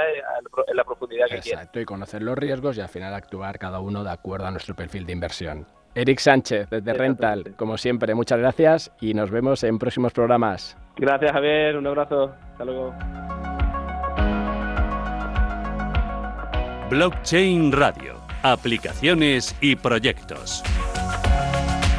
[0.67, 1.61] en la profundidad que quiera.
[1.61, 4.75] Exacto, y conocer los riesgos y al final actuar cada uno de acuerdo a nuestro
[4.75, 5.67] perfil de inversión.
[5.95, 10.77] Eric Sánchez, desde Rental, como siempre, muchas gracias y nos vemos en próximos programas.
[10.97, 12.35] Gracias, Javier, un abrazo.
[12.53, 12.95] Hasta luego.
[16.91, 20.63] Blockchain Radio, aplicaciones y proyectos.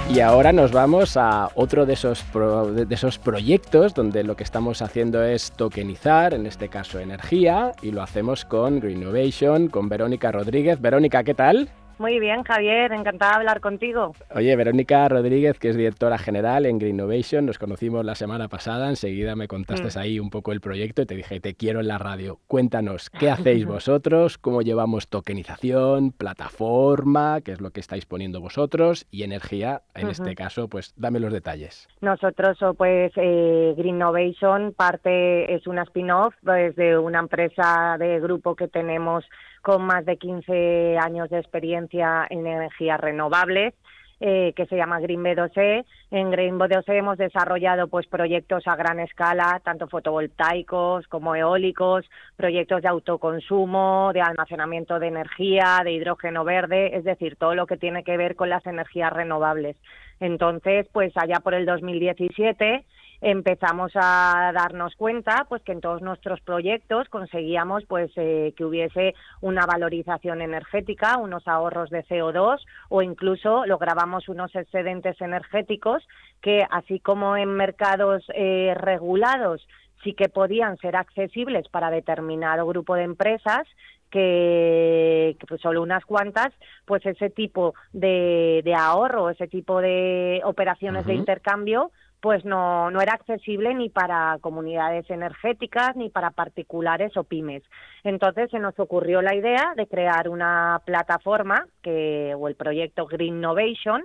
[0.10, 4.82] Y ahora nos vamos a otro de esos, de esos proyectos donde lo que estamos
[4.82, 10.82] haciendo es tokenizar, en este caso energía, y lo hacemos con Greenovation, con Verónica Rodríguez.
[10.82, 11.70] Verónica, ¿qué tal?
[12.00, 14.14] Muy bien, Javier, encantada de hablar contigo.
[14.34, 18.88] Oye, Verónica Rodríguez, que es directora general en Green Innovation, nos conocimos la semana pasada,
[18.88, 20.02] enseguida me contaste mm.
[20.02, 22.40] ahí un poco el proyecto y te dije, te quiero en la radio.
[22.48, 24.38] Cuéntanos, ¿qué hacéis vosotros?
[24.38, 29.82] ¿Cómo llevamos tokenización, plataforma, qué es lo que estáis poniendo vosotros y energía?
[29.94, 31.90] En este caso, pues dame los detalles.
[32.00, 38.70] Nosotros, pues eh, Green Innovation, parte es una spin-off desde una empresa de grupo que
[38.70, 39.26] tenemos
[39.62, 43.74] con más de 15 años de experiencia en energías renovables.
[44.22, 45.86] Eh, que se llama Green B2E.
[46.12, 52.82] En Green B2E hemos desarrollado pues proyectos a gran escala, tanto fotovoltaicos como eólicos, proyectos
[52.82, 58.04] de autoconsumo, de almacenamiento de energía, de hidrógeno verde, es decir, todo lo que tiene
[58.04, 59.78] que ver con las energías renovables.
[60.20, 62.84] Entonces, pues allá por el 2017
[63.22, 69.14] empezamos a darnos cuenta pues que en todos nuestros proyectos conseguíamos pues eh, que hubiese
[69.42, 76.08] una valorización energética, unos ahorros de CO2 o incluso lográbamos unos excedentes energéticos
[76.42, 79.68] que así como en mercados eh, regulados
[80.04, 83.68] sí que podían ser accesibles para determinado grupo de empresas,
[84.10, 86.54] que, pues solo unas cuantas,
[86.86, 93.02] pues ese tipo de, de ahorro, ese tipo de operaciones de intercambio, pues no, no
[93.02, 97.64] era accesible ni para comunidades energéticas ni para particulares o pymes.
[98.04, 103.38] Entonces se nos ocurrió la idea de crear una plataforma que, o el proyecto Green
[103.38, 104.04] Innovation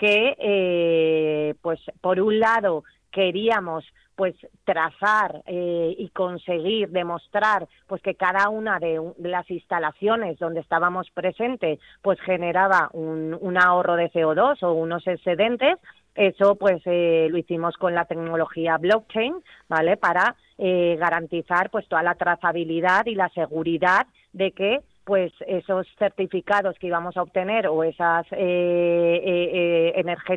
[0.00, 3.84] que eh, pues por un lado queríamos
[4.16, 11.10] pues trazar eh, y conseguir demostrar pues que cada una de, las instalaciones donde estábamos
[11.10, 15.78] presentes pues generaba un, un ahorro de CO2 o unos excedentes
[16.14, 19.34] eso pues eh, lo hicimos con la tecnología blockchain,
[19.68, 19.96] ¿vale?
[19.96, 26.78] Para eh, garantizar pues toda la trazabilidad y la seguridad de que pues esos certificados
[26.78, 29.92] que íbamos a obtener o esas eh,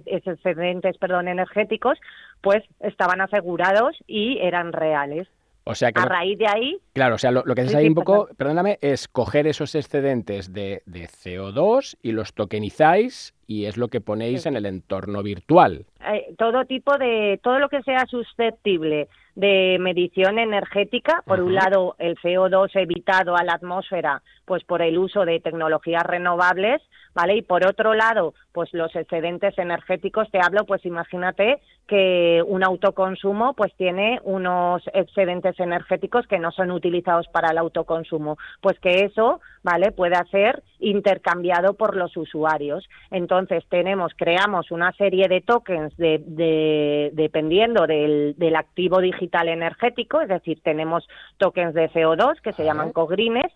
[0.05, 1.99] esos excedentes perdón energéticos
[2.41, 5.27] pues estaban asegurados y eran reales
[5.65, 6.77] o sea que a raíz de ahí.
[6.93, 10.83] Claro, o sea, lo, que haces ahí un poco, perdóname, es coger esos excedentes de,
[10.85, 15.85] de, CO2 y los tokenizáis y es lo que ponéis en el entorno virtual.
[16.05, 21.95] Eh, todo tipo de, todo lo que sea susceptible de medición energética, por un lado
[21.97, 26.81] el CO2 evitado a la atmósfera, pues por el uso de tecnologías renovables,
[27.15, 27.37] ¿vale?
[27.37, 33.53] Y por otro lado, pues los excedentes energéticos, te hablo, pues imagínate que un autoconsumo
[33.53, 39.41] pues tiene unos excedentes energéticos que no son utilizados para el autoconsumo, pues que eso,
[39.63, 39.91] ¿vale?
[39.91, 42.87] Pueda ser intercambiado por los usuarios.
[43.09, 50.29] Entonces tenemos, creamos una serie de tokens de, dependiendo del, del activo digital energético, es
[50.29, 51.07] decir, tenemos
[51.37, 53.51] tokens de CO2 que se llaman cogrines,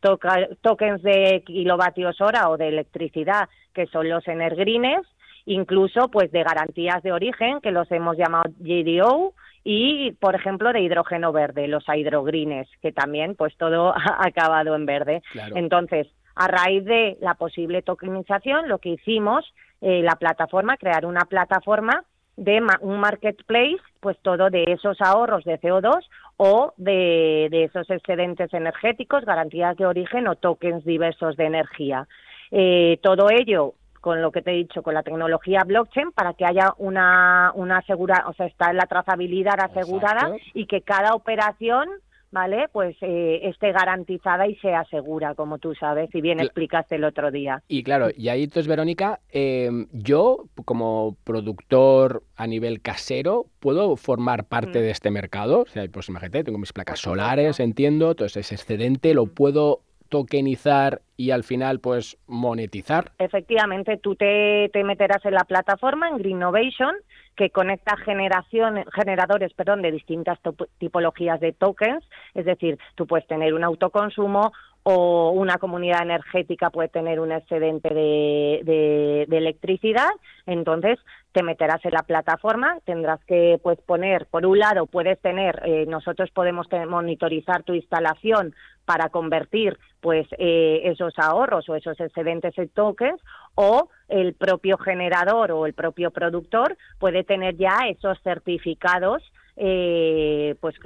[0.00, 5.00] tokens de kilovatios hora o de electricidad, que son los energrines,
[5.46, 10.80] incluso pues de garantías de origen, que los hemos llamado GDO, y por ejemplo de
[10.80, 15.22] hidrógeno verde, los hidrogrines, que también pues todo ha acabado en verde.
[15.54, 19.44] Entonces, a raíz de la posible tokenización, lo que hicimos,
[19.80, 22.04] eh, la plataforma, crear una plataforma
[22.42, 26.04] de un marketplace, pues todo de esos ahorros de CO2
[26.36, 32.08] o de, esos excedentes energéticos, garantías de origen o tokens diversos de energía.
[32.50, 36.44] Eh, todo ello con lo que te he dicho, con la tecnología blockchain, para que
[36.44, 41.88] haya una, una segura, o sea, está la trazabilidad asegurada y que cada operación
[42.32, 42.66] ¿vale?
[42.72, 47.30] Pues eh, esté garantizada y sea segura, como tú sabes, y bien explicaste el otro
[47.30, 47.62] día.
[47.68, 54.44] Y claro, y ahí entonces, Verónica, em, yo como productor a nivel casero, ¿puedo formar
[54.44, 54.82] parte mm.
[54.82, 55.60] de este mercado?
[55.60, 61.00] O sea, pues imagínate, tengo mis placas solares, entiendo, entonces ese excedente lo puedo tokenizar
[61.16, 63.12] y al final pues monetizar?
[63.18, 66.94] Efectivamente, tú te, te meterás en la plataforma en Green Innovation
[67.34, 70.38] que conecta generación, generadores perdón, de distintas
[70.76, 76.88] tipologías de tokens, es decir, tú puedes tener un autoconsumo o una comunidad energética puede
[76.88, 80.10] tener un excedente de, de, electricidad,
[80.46, 80.98] entonces
[81.32, 85.86] te meterás en la plataforma, tendrás que pues poner, por un lado puedes tener, eh,
[85.86, 92.68] nosotros podemos monitorizar tu instalación para convertir pues eh, esos ahorros o esos excedentes en
[92.68, 93.20] tokens
[93.54, 99.22] o el propio generador o el propio productor puede tener ya esos certificados
[99.56, 100.76] eh, pues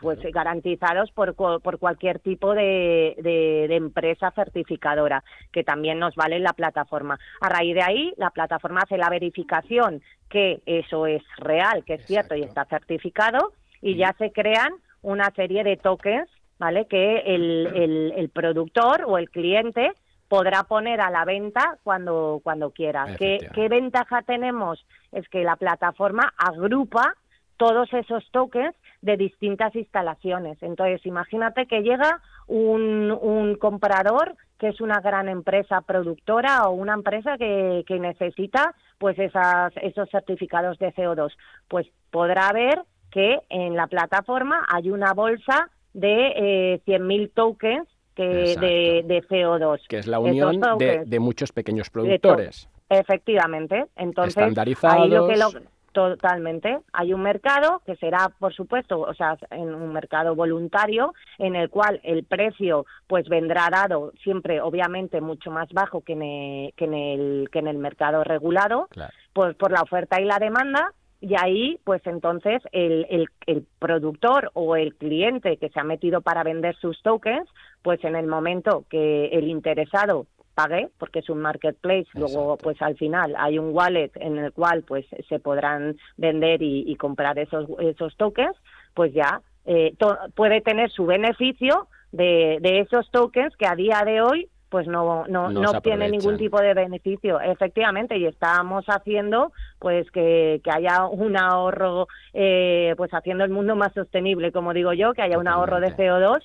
[0.00, 6.54] pues garantizados por, por cualquier tipo de, de, empresa certificadora que también nos vale la
[6.54, 7.18] plataforma.
[7.40, 12.06] A raíz de ahí la plataforma hace la verificación que eso es real que es
[12.06, 17.66] cierto y está certificado y ya se crean una serie de tokens vale que el,
[17.74, 19.92] el, el productor o el cliente
[20.28, 23.16] podrá poner a la venta cuando, cuando quiera.
[23.18, 24.84] ¿Qué, ¿Qué, ventaja tenemos?
[25.10, 27.14] Es que la plataforma agrupa
[27.58, 30.56] todos esos tokens de distintas instalaciones.
[30.62, 36.94] Entonces, imagínate que llega un, un comprador que es una gran empresa productora o una
[36.94, 41.32] empresa que, que necesita pues esas, esos certificados de CO2.
[41.68, 46.32] Pues podrá ver que en la plataforma hay una bolsa de
[46.74, 49.86] eh, 100.000 tokens que de, CO2.
[49.88, 52.68] Que es la unión de, muchos pequeños productores.
[52.88, 53.86] Efectivamente.
[53.94, 54.36] Entonces,
[54.82, 55.50] ahí lo que lo,
[55.98, 56.78] Totalmente.
[56.92, 61.70] Hay un mercado que será, por supuesto, o sea, en un mercado voluntario en el
[61.70, 66.84] cual el precio pues vendrá dado siempre, obviamente, mucho más bajo que en el, que
[66.84, 68.86] en el, que en el mercado regulado,
[69.32, 70.92] pues por la oferta y la demanda.
[71.20, 76.20] Y ahí, pues entonces, el, el, el productor o el cliente que se ha metido
[76.20, 77.50] para vender sus tokens,
[77.82, 80.28] pues en el momento que el interesado
[80.58, 82.08] pague porque es un marketplace.
[82.14, 86.96] Luego pues al final hay un wallet en el cual pues se podrán vender y,
[86.96, 88.56] comprar esos esos tokens
[88.94, 89.94] pues ya eh,
[90.34, 95.26] puede tener su beneficio de, de esos tokens que a día de hoy pues no
[95.28, 97.40] no, no, obtiene ningún tipo de beneficio.
[97.40, 103.76] Efectivamente y estamos haciendo pues que, que haya un ahorro eh, pues haciendo el mundo
[103.76, 106.40] más sostenible como digo yo que haya un ahorro de CO2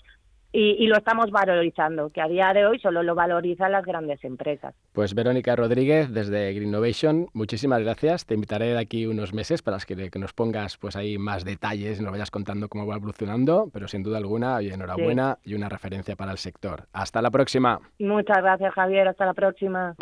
[0.54, 4.76] y, lo estamos valorizando, que a día de hoy solo lo valorizan las grandes empresas.
[4.94, 8.28] Pues Verónica Rodríguez, desde Greennovation, muchísimas gracias.
[8.28, 12.00] Te invitaré de aquí unos meses para que, que, nos pongas pues ahí más detalles
[12.00, 15.70] y nos vayas contando cómo va evolucionando, pero sin duda alguna, y enhorabuena y una
[15.70, 16.84] referencia para el sector.
[16.94, 17.80] Hasta la próxima.
[17.98, 19.08] Muchas gracias, Javier.
[19.08, 19.96] Hasta la próxima.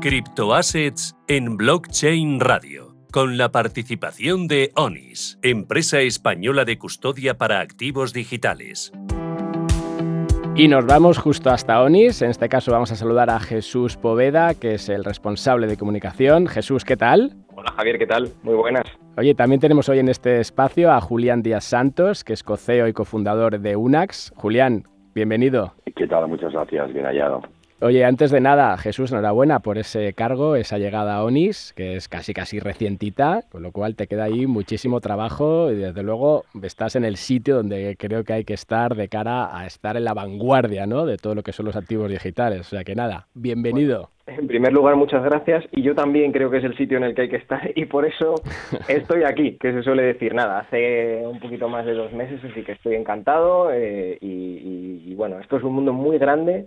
[0.00, 8.14] Criptoassets en Blockchain Radio, con la participación de ONIS, empresa española de custodia para activos
[8.14, 8.92] digitales.
[10.56, 12.22] Y nos vamos justo hasta ONIS.
[12.22, 16.46] En este caso vamos a saludar a Jesús Poveda, que es el responsable de comunicación.
[16.46, 17.34] Jesús, ¿qué tal?
[17.54, 18.30] Hola Javier, ¿qué tal?
[18.42, 18.84] Muy buenas.
[19.18, 22.94] Oye, también tenemos hoy en este espacio a Julián Díaz Santos, que es coceo y
[22.94, 24.32] cofundador de UNAX.
[24.34, 24.84] Julián,
[25.14, 25.74] bienvenido.
[25.94, 26.26] ¿Qué tal?
[26.26, 27.42] Muchas gracias, bien hallado.
[27.82, 32.08] Oye, antes de nada, Jesús, enhorabuena por ese cargo, esa llegada a ONIS, que es
[32.08, 36.96] casi casi recientita, con lo cual te queda ahí muchísimo trabajo y desde luego estás
[36.96, 40.12] en el sitio donde creo que hay que estar de cara a estar en la
[40.12, 41.06] vanguardia ¿no?
[41.06, 42.60] de todo lo que son los activos digitales.
[42.60, 44.10] O sea que nada, bienvenido.
[44.26, 47.14] en primer lugar, muchas gracias y yo también creo que es el sitio en el
[47.14, 48.34] que hay que estar y por eso
[48.88, 52.62] estoy aquí, que se suele decir nada, hace un poquito más de dos meses, así
[52.62, 56.66] que estoy encantado eh, y bueno, esto es un mundo muy grande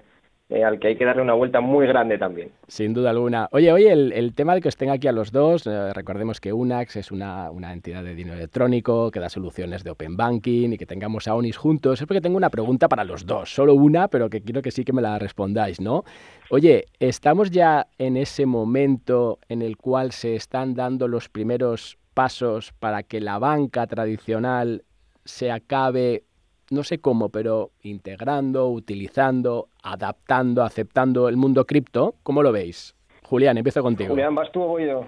[0.53, 2.51] eh, al que hay que darle una vuelta muy grande también.
[2.67, 3.47] Sin duda alguna.
[3.51, 6.53] Oye, oye, el, tema de que os tenga aquí a los dos, eh, recordemos que
[6.53, 10.85] UNAX es una, entidad de dinero electrónico que da soluciones de Open Banking y que
[10.85, 14.29] tengamos a ONIS juntos, es porque tengo una pregunta para los dos, solo una, pero
[14.29, 16.03] que quiero que sí que me la respondáis, ¿no?
[16.51, 22.73] Oye, ¿estamos ya en ese momento en el cual se están dando los primeros pasos
[22.79, 24.83] para que la banca tradicional
[25.25, 26.25] se acabe
[26.73, 32.15] no sé cómo, pero integrando, utilizando, adaptando, aceptando el mundo cripto.
[32.23, 32.95] ¿Cómo lo veis?
[33.23, 34.09] Julián, empiezo contigo.
[34.09, 35.05] Julián, ¿vas tú o yo?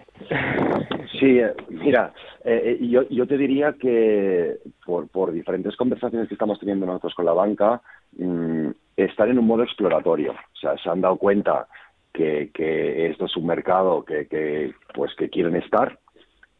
[1.19, 2.13] Sí, eh, mira,
[2.43, 7.13] eh, eh, yo, yo, te diría que por, por, diferentes conversaciones que estamos teniendo nosotros
[7.15, 7.81] con la banca,
[8.17, 10.31] mm, están en un modo exploratorio.
[10.31, 11.67] O sea, se han dado cuenta
[12.13, 15.99] que, que esto es un mercado que, que pues que quieren estar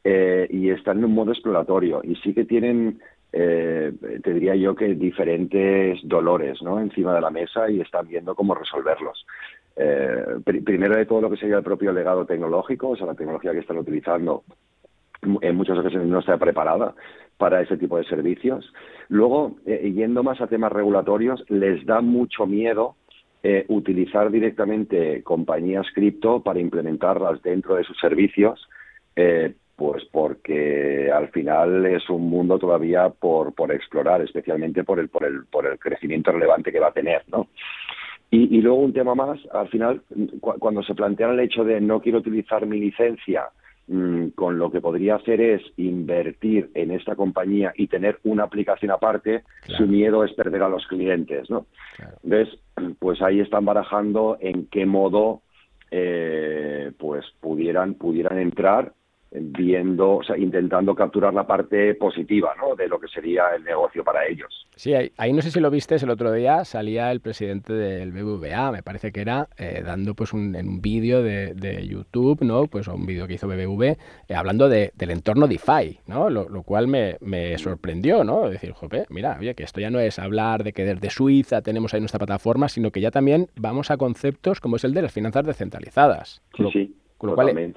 [0.04, 2.02] y están en un modo exploratorio.
[2.04, 3.02] Y sí que tienen
[3.38, 3.92] eh,
[4.24, 9.26] te diría yo que diferentes dolores encima de la mesa y están viendo cómo resolverlos.
[9.76, 13.52] Eh, primero de todo lo que sería el propio legado tecnológico, o sea, la tecnología
[13.52, 14.46] que están utilizando
[15.42, 16.96] en muchas ocasiones no está preparada
[17.38, 18.72] para ese tipo de servicios.
[19.10, 22.96] Luego, eh, yendo más a temas regulatorios, les da mucho miedo
[23.44, 28.66] eh, utilizar directamente compañías cripto para implementarlas dentro de sus servicios
[29.18, 35.10] eh, pues porque al final es un mundo todavía por, por explorar, especialmente por el,
[35.10, 37.48] por, el, por el crecimiento relevante que va a tener, ¿no?
[38.32, 40.02] Y, luego un tema más, al final,
[40.42, 43.46] cuando se plantea el hecho de no quiero utilizar mi licencia,
[43.88, 48.92] mm, con lo que podría hacer es invertir en esta compañía y tener una aplicación
[48.92, 49.44] aparte,
[49.78, 51.68] su miedo es perder a los clientes, ¿no?
[52.24, 52.60] Entonces,
[53.00, 55.42] pues ahí están barajando en qué modo
[55.92, 58.92] eh, pues pudieran pudieran entrar
[59.32, 62.76] viendo, o sea, intentando capturar la parte positiva ¿no?
[62.76, 64.68] de lo que sería el negocio para ellos.
[64.76, 68.72] Sí, ahí, no sé si lo viste el otro día, salía el presidente del BBVA,
[68.72, 72.68] me parece que era, eh, dando pues un, un vídeo de, de, YouTube, ¿no?
[72.68, 73.98] Pues un vídeo que hizo BBV, eh,
[74.36, 76.30] hablando de, del entorno DeFi, ¿no?
[76.30, 78.50] Lo, lo cual me, me, sorprendió, ¿no?
[78.50, 81.94] Decir, jope, mira, oye, que esto ya no es hablar de que desde Suiza tenemos
[81.94, 85.14] ahí nuestra plataforma, sino que ya también vamos a conceptos como es el de las
[85.14, 86.42] finanzas descentralizadas.
[86.58, 86.96] Sí, sí
[87.26, 87.74] Con lo cual,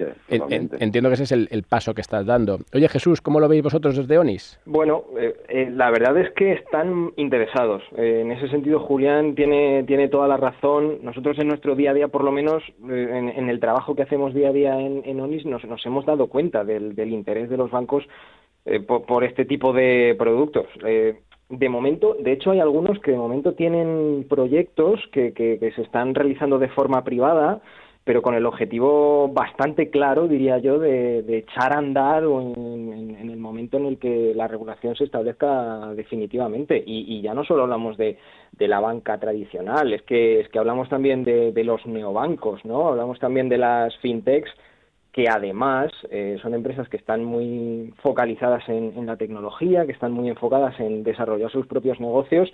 [0.81, 2.59] entiendo que ese es el, paso que estás dando.
[2.75, 4.61] Oye, Jesús, ¿cómo lo veis vosotros desde ONIS?
[4.67, 7.83] Bueno, eh, eh, la verdad es que están interesados.
[7.97, 10.99] Eh, en ese sentido, Julián tiene, tiene toda la razón.
[11.03, 14.49] Nosotros en nuestro día a día, por lo menos en, el trabajo que hacemos día
[14.49, 18.05] a día en, ONIS, nos, nos, hemos dado cuenta del, interés de los bancos
[18.87, 20.67] por, este tipo de productos
[21.49, 26.15] de momento, de hecho hay algunos que de momento tienen proyectos que, que, se están
[26.15, 27.63] realizando de forma privada,
[28.09, 33.37] pero con el objetivo bastante claro, diría yo, de, echar a andar en, en, el
[33.37, 36.83] momento en el que la regulación se establezca definitivamente.
[36.87, 38.17] Y, ya no solo hablamos de,
[38.53, 42.89] de, la banca tradicional, es que, es que hablamos también de, de los neobancos, ¿no?
[42.89, 44.49] Hablamos también de las fintechs
[45.13, 50.29] que además eh, son empresas que están muy focalizadas en, la tecnología, que están muy
[50.29, 52.49] enfocadas en desarrollar sus propios negocios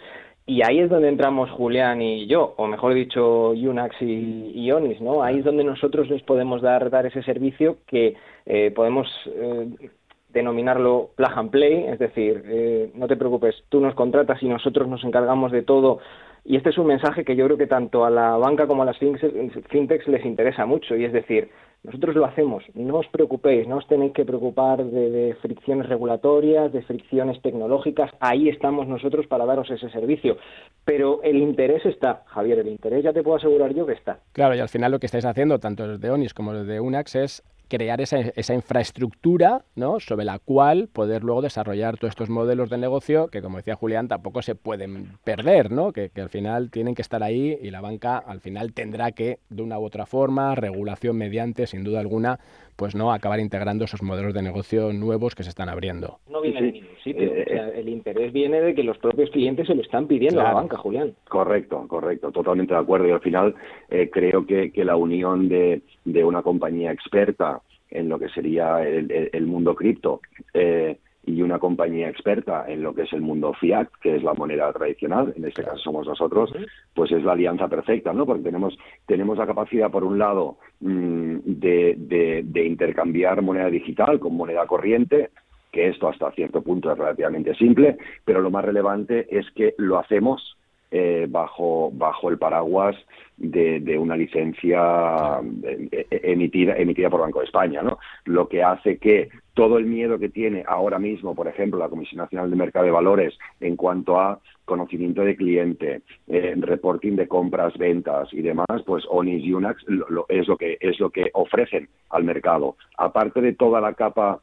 [0.46, 5.22] y ahí es donde entramos Julián y yo, o mejor dicho, Unax y, Ionis, ¿no?
[5.22, 8.14] Ahí es donde nosotros les podemos dar, dar ese servicio que
[8.46, 9.90] eh, podemos eh,
[10.30, 15.04] denominarlo plug and play, es decir, no te preocupes, tú nos contratas y nosotros nos
[15.04, 16.00] encargamos de todo
[16.44, 18.86] y este es un mensaje que yo creo que tanto a la banca como a
[18.86, 21.48] las fintechs les interesa mucho, y es decir,
[21.84, 26.82] nosotros lo hacemos, no os preocupéis, no os tenéis que preocupar de, fricciones regulatorias, de
[26.82, 30.38] fricciones tecnológicas, ahí estamos nosotros para daros ese servicio.
[30.86, 34.18] Pero el interés está, Javier, el interés ya te puedo asegurar yo que está.
[34.32, 37.42] Claro, y al final lo que estáis haciendo, tanto desde ONIS como desde UNAX, es
[37.68, 40.00] crear esa, esa, infraestructura ¿no?
[40.00, 44.08] sobre la cual poder luego desarrollar todos estos modelos de negocio que, como decía Julián,
[44.08, 45.92] tampoco se pueden perder, ¿no?
[45.92, 49.40] que, que, al final tienen que estar ahí y la banca al final tendrá que,
[49.48, 52.38] de una u otra forma, regulación mediante, sin duda alguna,
[52.76, 56.18] pues no acabar integrando esos modelos de negocio nuevos que se están abriendo.
[56.28, 57.22] No viene de ningún sitio.
[57.22, 60.44] Eh, eh, el interés viene de que los propios clientes se lo están pidiendo a
[60.44, 61.14] la banca, Julián.
[61.28, 63.08] Correcto, correcto, totalmente de acuerdo.
[63.08, 63.54] Y al final
[63.90, 67.60] eh, creo que, que la unión de, de una compañía experta
[67.94, 70.20] en lo que sería el, mundo cripto
[70.52, 74.34] eh, y una compañía experta en lo que es el mundo fiat, que es la
[74.34, 76.52] moneda tradicional, en este caso somos nosotros,
[76.94, 78.26] pues es la alianza perfecta, ¿no?
[78.26, 84.36] Porque tenemos, tenemos la capacidad, por un lado, mm, de, de intercambiar moneda digital con
[84.36, 85.30] moneda corriente,
[85.72, 89.98] que esto hasta cierto punto es relativamente simple, pero lo más relevante es que lo
[89.98, 90.56] hacemos
[90.96, 92.94] eh, bajo, bajo el paraguas
[93.36, 97.98] de, una licencia eh, emitida, emitida por Banco de España, ¿no?
[98.26, 102.18] Lo que hace que todo el miedo que tiene ahora mismo, por ejemplo, la Comisión
[102.18, 107.76] Nacional de Mercado de Valores en cuanto a conocimiento de cliente, eh, reporting de compras,
[107.76, 109.84] ventas y demás, pues Onis y Unax
[110.28, 112.76] es lo que es lo que ofrecen al mercado.
[112.98, 114.38] Aparte de toda la capa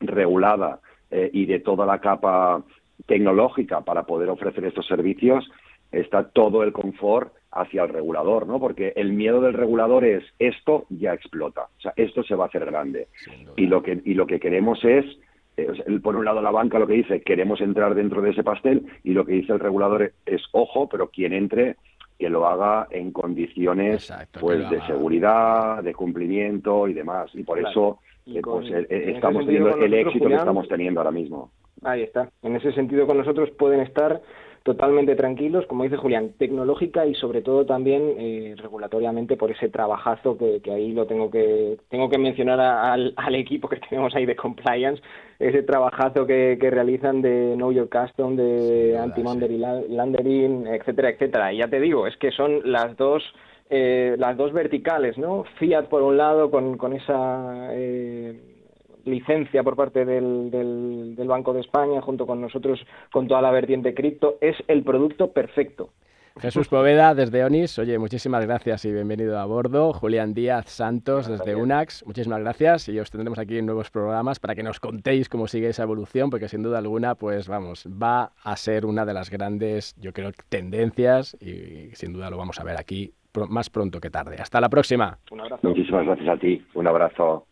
[0.00, 0.80] regulada
[1.32, 2.62] y de toda la capa
[3.06, 5.50] tecnológica para poder ofrecer estos servicios,
[5.92, 8.60] está todo el confort hacia el regulador, ¿no?
[8.60, 12.48] Porque el miedo del regulador es esto ya explota, o sea, esto se va a
[12.48, 13.08] hacer grande.
[13.56, 15.04] Y lo que y lo que queremos es
[15.58, 18.86] eh, por un lado la banca lo que dice, queremos entrar dentro de ese pastel
[19.02, 21.76] y lo que dice el regulador es, ojo, pero quien entre
[22.18, 27.30] que lo haga en condiciones pues de seguridad, de cumplimiento y demás.
[27.34, 31.52] Y por eso eh, pues, eh, estamos teniendo el éxito que estamos teniendo ahora mismo.
[31.82, 32.30] Ahí está.
[32.42, 34.20] En ese sentido con nosotros pueden estar
[34.68, 40.36] totalmente tranquilos, como dice Julián, tecnológica y sobre todo también eh, regulatoriamente por ese trabajazo
[40.36, 45.02] que, ahí lo tengo que tengo que mencionar al, equipo que tenemos ahí de compliance,
[45.38, 49.56] ese trabajazo que, realizan de Know Your Custom, de Anti-Money
[49.88, 51.50] Laundering, etcétera, etcétera.
[51.54, 53.22] Y ya te digo, es que son las dos
[53.70, 55.44] eh, las dos verticales, ¿no?
[55.58, 58.38] Fiat por un lado con, con esa eh,
[59.10, 62.80] licencia por parte del, del, Banco de España, junto con nosotros,
[63.12, 65.90] con toda la vertiente cripto, es el producto perfecto.
[66.40, 69.92] Jesús Poveda desde ONIS, oye, muchísimas gracias y bienvenido a bordo.
[69.92, 74.54] Julián Díaz Santos desde UNAX, muchísimas gracias y os tendremos aquí en nuevos programas para
[74.54, 78.56] que nos contéis cómo sigue esa evolución, porque sin duda alguna, pues vamos, va a
[78.56, 82.78] ser una de las grandes, yo creo, tendencias y sin duda lo vamos a ver
[82.78, 83.12] aquí
[83.48, 84.36] más pronto que tarde.
[84.40, 85.18] Hasta la próxima.
[85.30, 85.68] Un abrazo.
[85.68, 86.64] Muchísimas gracias a ti.
[86.74, 87.46] Un abrazo.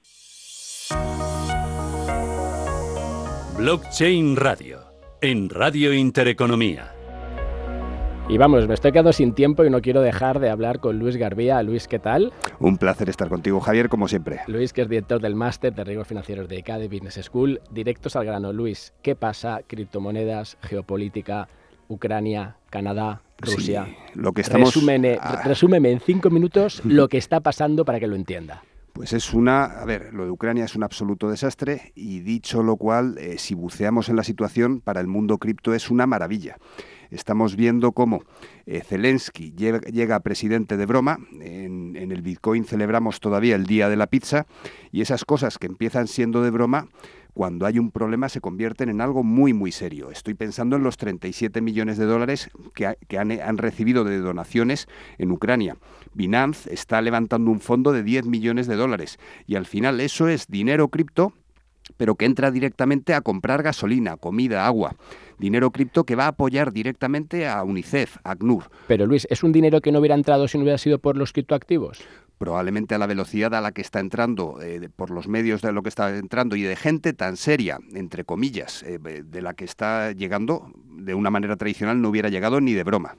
[3.59, 4.81] Blockchain Radio,
[5.23, 6.93] en Radio Intereconomía.
[8.29, 11.17] Y vamos, me estoy quedando sin tiempo y no quiero dejar de hablar con Luis
[11.17, 11.63] Garbía.
[11.63, 12.35] Luis, ¿qué tal?
[12.61, 14.41] Un placer estar contigo, Javier, como siempre.
[14.47, 17.63] Luis, que es director del máster de riesgos financieros de ECADE Business School.
[17.71, 18.53] Directos al grano.
[18.53, 19.61] Luis, ¿qué pasa?
[19.67, 21.49] Criptomonedas, geopolítica,
[21.89, 23.89] Ucrania, Canadá, Rusia.
[24.15, 24.77] lo que estamos...
[25.19, 25.41] Ah.
[25.45, 28.63] resúmeme en cinco minutos lo que está pasando para que lo entienda.
[28.97, 32.77] Pues es una, a ver, lo de Ucrania es un absoluto desastre y dicho lo
[32.77, 36.57] cual, eh, si buceamos en la situación, para el mundo cripto es una maravilla.
[37.11, 38.23] Estamos viendo cómo
[38.65, 43.97] eh, Zelensky llega, presidente de broma, en, en el Bitcoin celebramos todavía el Día de
[43.97, 44.47] la Pizza,
[44.93, 46.89] y esas cosas que empiezan siendo de broma,
[47.37, 50.11] cuando hay un problema se convierten en algo muy, muy serio.
[50.11, 54.89] Estoy pensando en los 37 millones de dólares que, han, recibido de donaciones
[55.19, 55.77] en Ucrania.
[56.17, 60.49] Binance está levantando un fondo de 10 millones de dólares y al final eso es
[60.49, 61.35] dinero cripto
[61.97, 64.97] pero que entra directamente a comprar gasolina, comida, agua.
[65.39, 68.65] Dinero cripto que va a apoyar directamente a UNICEF, a ACNUR.
[68.89, 71.33] Pero Luis, ¿es un dinero que no hubiera entrado si no hubiera sido por los
[71.33, 72.01] criptoactivos?
[72.39, 75.83] probablemente a la velocidad a la que está entrando, eh, por los medios de lo
[75.83, 80.13] que está entrando y de gente tan seria, entre comillas, eh, de la que está
[80.13, 83.17] llegando, de una manera tradicional no hubiera llegado ni de broma.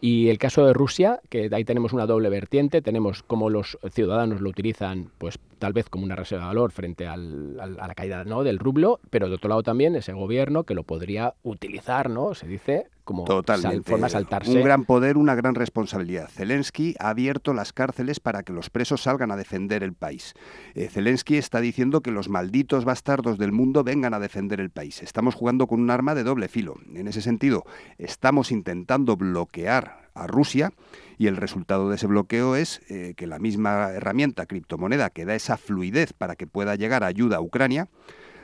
[0.00, 4.40] Y el caso de Rusia, que ahí tenemos una doble vertiente, tenemos cómo los ciudadanos
[4.40, 8.24] lo utilizan, pues tal vez como una reserva de valor frente al, a la caída
[8.24, 8.44] ¿no?
[8.44, 12.34] del rublo, pero de otro lado también ese gobierno que lo podría utilizar, ¿no?
[12.34, 14.50] Se dice como forma de saltarse.
[14.50, 16.28] Un gran poder, una gran responsabilidad.
[16.28, 20.34] Zelensky ha abierto las cárceles para que los presos salgan a defender el país.
[20.74, 25.02] Eh, Zelensky está diciendo que los malditos bastardos del mundo vengan a defender el país.
[25.02, 26.74] Estamos jugando con un arma de doble filo.
[26.94, 27.64] En ese sentido,
[27.96, 30.72] estamos intentando bloquear a Rusia
[31.16, 35.36] y el resultado de ese bloqueo es eh, que la misma herramienta criptomoneda que da
[35.36, 37.88] esa fluidez para que pueda llegar ayuda a Ucrania,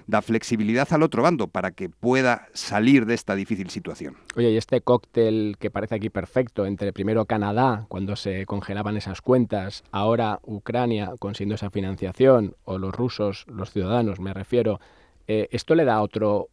[0.06, 4.16] da flexibilidad al otro bando para que pueda salir de esta difícil situación.
[4.36, 9.20] Oye, y este cóctel que parece aquí perfecto entre primero Canadá, cuando se congelaban esas
[9.20, 14.80] cuentas, ahora Ucrania consiguiendo esa financiación, o los rusos, los ciudadanos, me refiero,
[15.26, 16.48] eh, ¿esto le da otro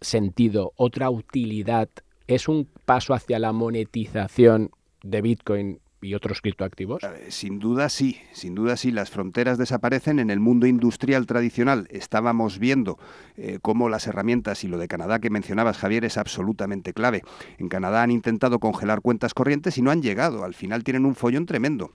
[0.00, 1.88] sentido, otra utilidad?
[2.26, 4.70] ¿Es un paso hacia la monetización
[5.02, 7.02] de Bitcoin y otros criptoactivos?
[7.28, 11.88] Sin duda sí, sin duda sí, las fronteras desaparecen en el mundo industrial tradicional.
[11.90, 12.98] Estábamos viendo
[13.36, 17.22] eh, cómo las herramientas y lo de Canadá que mencionabas, Javier, es absolutamente clave.
[17.58, 20.44] En Canadá han intentado congelar cuentas corrientes y no han llegado.
[20.44, 21.92] Al final tienen un follón tremendo.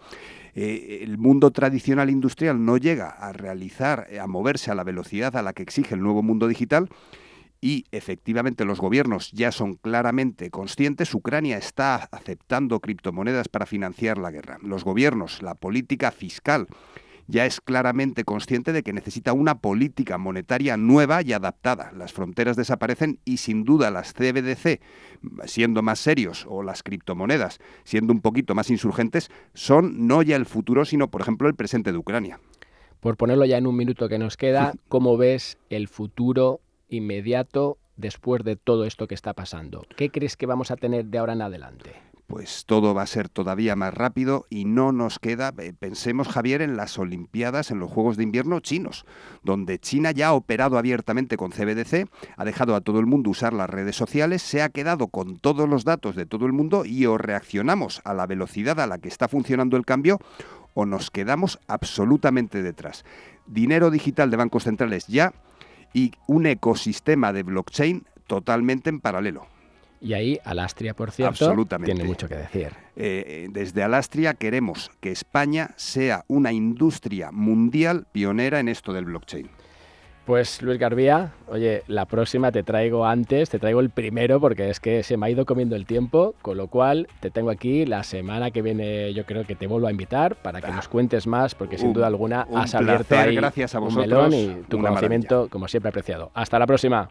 [0.56, 5.42] Eh, el mundo tradicional industrial no llega a realizar, a moverse a la velocidad a
[5.42, 6.90] la que exige el nuevo mundo digital
[7.64, 14.32] y efectivamente los gobiernos ya son claramente conscientes, Ucrania está aceptando criptomonedas para financiar la
[14.32, 14.58] guerra.
[14.62, 16.68] Los gobiernos, la política fiscal
[17.26, 21.94] ya es claramente consciente de que necesita una política monetaria nueva y adaptada.
[21.96, 24.82] Las fronteras desaparecen y sin duda las CBDC,
[25.46, 30.46] siendo más serios, o las criptomonedas, siendo un poquito más insurgentes, son no ya el
[30.46, 32.42] futuro, sino por ejemplo el presente de Ucrania.
[33.00, 36.60] Por ponerlo ya en un minuto que nos queda, ¿cómo ves el futuro
[36.94, 39.86] inmediato después de todo esto que está pasando?
[39.96, 41.94] ¿Qué crees que vamos a tener de ahora en adelante?
[42.34, 46.64] pues todo va a ser todavía más rápido y no nos queda, eh, pensemos Javier,
[46.64, 49.06] en las Olimpiadas, en los Juegos de Invierno chinos,
[49.44, 53.54] donde China ya ha operado abiertamente con CBDC, ha dejado a todo el mundo usar
[53.54, 57.06] las redes sociales, se ha quedado con todos los datos de todo el mundo y
[57.06, 60.18] o reaccionamos a la velocidad a la que está funcionando el cambio
[60.74, 63.06] o nos quedamos absolutamente detrás.
[63.46, 65.34] Dinero digital de bancos centrales ya,
[65.94, 69.48] y un ecosistema de blockchain totalmente en paralelo.
[70.02, 72.74] Y ahí Alastria, por cierto, tiene mucho que decir.
[72.98, 79.50] Eh, desde Alastria queremos que España sea una industria mundial pionera en esto del blockchain.
[80.26, 84.80] Pues Luis Garbía, oye, la próxima te traigo antes, te traigo el primero porque es
[84.80, 88.04] que se me ha ido comiendo el tiempo, con lo cual te tengo aquí la
[88.04, 91.56] semana que viene, yo creo que te vuelvo a invitar para que nos cuentes más,
[91.56, 95.68] porque sin duda alguna has abierto ahí gracias a un melón y tu conocimiento, como
[95.68, 96.32] siempre, apreciado.
[96.34, 97.10] Hasta la próxima.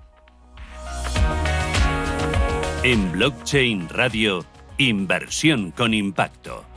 [2.83, 4.43] En Blockchain Radio,
[4.79, 6.72] inversión con impacto.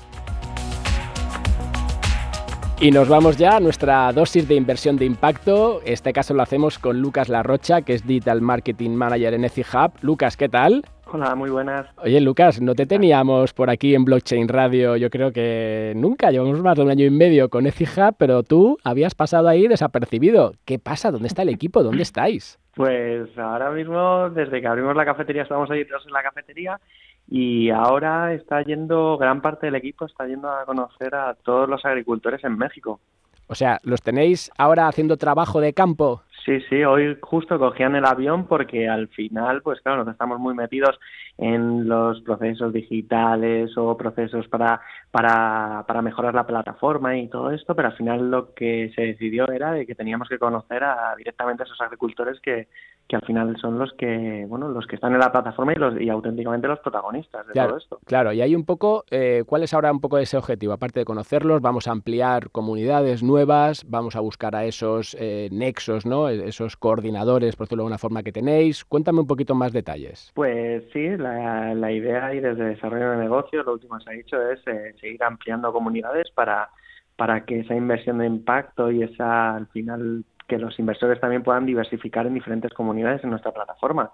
[2.81, 5.79] Y nos vamos ya a nuestra dosis de inversión de impacto.
[5.85, 9.93] Este caso lo hacemos con Lucas Larrocha, que es Digital Marketing Manager en EciHub.
[10.01, 10.83] Lucas, ¿qué tal?
[11.05, 11.87] Hola, muy buenas.
[12.03, 16.61] Oye, Lucas, no te teníamos por aquí en Blockchain Radio, yo creo que nunca, llevamos
[16.61, 20.53] más de un año y medio con EciHub, pero tú habías pasado ahí desapercibido.
[20.65, 21.11] ¿Qué pasa?
[21.11, 21.81] ¿Dónde está el equipo?
[21.81, 22.59] ¿Dónde estáis?
[22.75, 26.81] Pues ahora mismo, desde que abrimos la cafetería, estamos ahí todos en la cafetería
[27.27, 31.83] y ahora está yendo, gran parte del equipo está yendo a conocer a todos los
[31.85, 32.99] agricultores en México.
[33.47, 36.23] O sea, ¿los tenéis ahora haciendo trabajo de campo?
[36.45, 40.53] Sí, sí, hoy justo cogían el avión porque al final, pues claro, nos estamos muy
[40.53, 40.99] metidos
[41.37, 47.75] en los procesos digitales o procesos para, para, para mejorar la plataforma y todo esto,
[47.75, 51.63] pero al final lo que se decidió era de que teníamos que conocer a, directamente
[51.63, 52.67] a esos agricultores que,
[53.07, 55.99] que al final son los que bueno los que están en la plataforma y, los,
[56.01, 57.99] y auténticamente los protagonistas de todo esto.
[58.05, 60.73] Claro, y hay un poco, eh, ¿cuál es ahora un poco ese objetivo?
[60.73, 66.05] Aparte de conocerlos, vamos a ampliar comunidades nuevas, vamos a buscar a esos eh, nexos,
[66.05, 66.29] ¿no?
[66.29, 68.83] E-, esos coordinadores, por decirlo de alguna forma, que tenéis.
[68.85, 70.31] Cuéntame un poquito más detalles.
[70.33, 74.13] Pues sí, la, la idea y desde desarrollo de negocios, lo último que se ha
[74.13, 76.69] dicho es eh, seguir ampliando comunidades para
[77.15, 81.65] para que esa inversión de impacto y esa al final que los inversores también puedan
[81.65, 84.11] diversificar en diferentes comunidades en nuestra plataforma.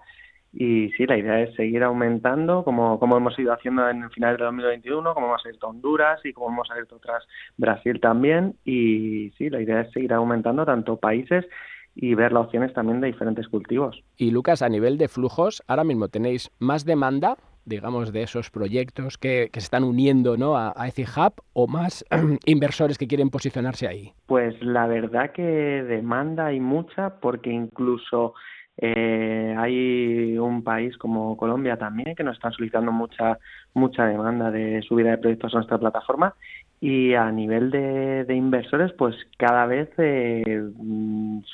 [0.52, 4.36] Y sí, la idea es seguir aumentando, como, como hemos ido haciendo en el final
[4.36, 7.26] de 2021, como hemos abierto Honduras y como hemos abierto otras,
[7.56, 8.56] Brasil también.
[8.64, 11.46] Y sí, la idea es seguir aumentando tanto países
[11.94, 14.02] y ver las opciones también de diferentes cultivos.
[14.16, 19.18] Y Lucas, a nivel de flujos, ahora mismo tenéis más demanda digamos, de esos proyectos
[19.18, 20.56] que, que se están uniendo ¿no?
[20.56, 22.04] a, a Hub o más
[22.46, 24.12] inversores que quieren posicionarse ahí?
[24.26, 28.34] Pues la verdad que demanda hay mucha porque incluso
[28.78, 33.38] eh, hay un país como Colombia también que nos están solicitando mucha
[33.74, 36.34] mucha demanda de subida de proyectos a nuestra plataforma
[36.82, 40.42] y a nivel de, inversores pues cada vez eh,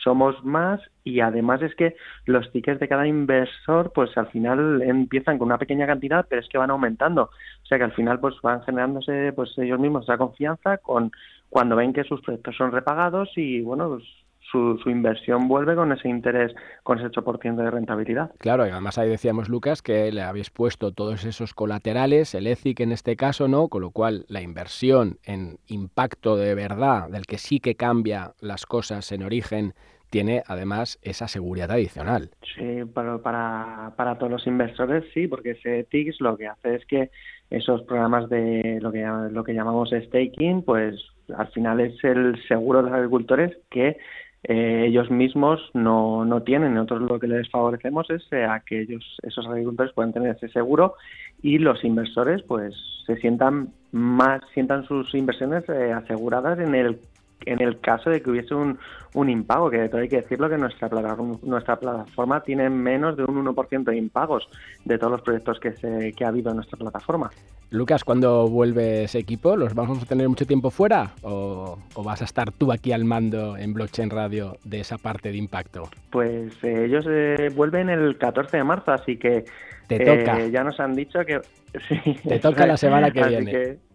[0.02, 5.36] somos más y además es que los tickets de cada inversor pues al final empiezan
[5.36, 7.24] con una pequeña cantidad pero es que van aumentando.
[7.24, 11.12] O sea que al final pues van generándose pues ellos mismos esa confianza con
[11.50, 14.04] cuando ven que sus proyectos son repagados y bueno pues
[14.50, 18.30] su, inversión vuelve con ese interés, con ese 8% de rentabilidad.
[18.38, 22.80] Claro, y además ahí decíamos, Lucas, que le habéis puesto todos esos colaterales, el ECIC
[22.80, 23.68] en este caso, ¿no?
[23.68, 28.66] Con lo cual la inversión en impacto de verdad, del que sí que cambia las
[28.66, 29.74] cosas en origen,
[30.10, 32.30] tiene además esa seguridad adicional.
[32.56, 36.86] Sí, para, para, para todos los inversores sí, porque ese TIX lo que hace es
[36.86, 37.10] que
[37.50, 40.94] esos programas de lo que, lo que llamamos staking, pues
[41.36, 43.98] al final es el seguro de los agricultores que
[44.44, 46.74] eh, ellos mismos no, no tienen.
[46.74, 50.48] Nosotros lo que les favorecemos es eh, a que ellos, esos agricultores puedan tener ese
[50.48, 50.94] seguro
[51.42, 52.74] y los inversores pues
[53.06, 56.98] se sientan más, sientan sus inversiones eh, aseguradas en el
[57.46, 58.78] en el caso de que hubiese un,
[59.14, 63.44] un impago, que hay que decirlo que nuestra plataforma, nuestra plataforma tiene menos de un
[63.44, 64.48] 1% de impagos
[64.84, 67.30] de todos los proyectos que, se, que ha habido en nuestra plataforma.
[67.70, 69.54] Lucas, ¿cuándo vuelve ese equipo?
[69.56, 73.58] ¿Los vamos a tener mucho tiempo fuera o, vas a estar tú aquí al mando
[73.58, 75.88] en Blockchain Radio de esa parte de impacto?
[76.10, 79.44] Pues eh, ellos eh, vuelven el 14 de marzo, así que
[79.86, 80.40] Te toca.
[80.40, 81.40] Eh, ya nos han dicho que...
[82.28, 83.87] Te toca la semana que viene.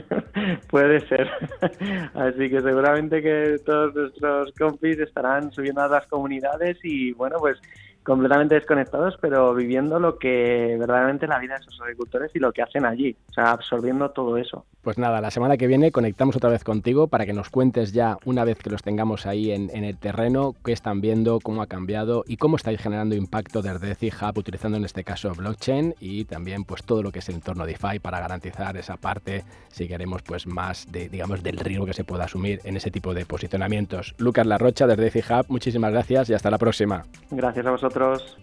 [0.70, 1.28] Puede ser.
[2.14, 7.58] Así que seguramente que todos nuestros compis estarán subiendo a las comunidades y bueno, pues
[8.06, 12.62] completamente desconectados, pero viviendo lo que verdaderamente la vida de esos agricultores y lo que
[12.62, 14.64] hacen allí, o sea, absorbiendo todo eso.
[14.82, 18.16] Pues nada, la semana que viene conectamos otra vez contigo para que nos cuentes ya,
[18.24, 22.22] una vez que los tengamos ahí en, el terreno, qué están viendo, cómo ha cambiado
[22.26, 26.84] y cómo estáis generando impacto desde Hub utilizando en este caso blockchain y también pues
[26.84, 30.86] todo lo que es el entorno DeFi para garantizar esa parte, si queremos, pues más
[30.92, 34.14] de, digamos, del riesgo que se pueda asumir en ese tipo de posicionamientos.
[34.18, 37.04] Lucas Larrocha desde Hub, muchísimas gracias y hasta la próxima.
[37.30, 38.36] Gracias a vosotros.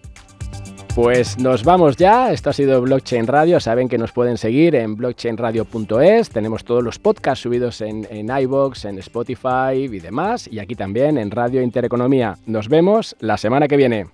[0.94, 4.94] Pues nos vamos ya, esto ha sido Blockchain Radio, saben que nos pueden seguir en
[4.94, 10.76] blockchainradio.es, tenemos todos los podcasts subidos en, en iVoox, en Spotify y demás, y aquí
[10.76, 12.38] también en Radio Intereconomía.
[12.46, 14.06] Nos vemos la semana que viene.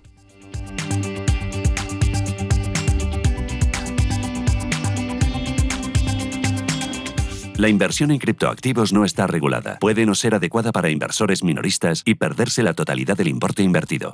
[7.57, 9.77] La inversión en criptoactivos no está regulada.
[9.79, 14.13] Puede no ser adecuada para inversores minoristas y perderse la totalidad del importe invertido.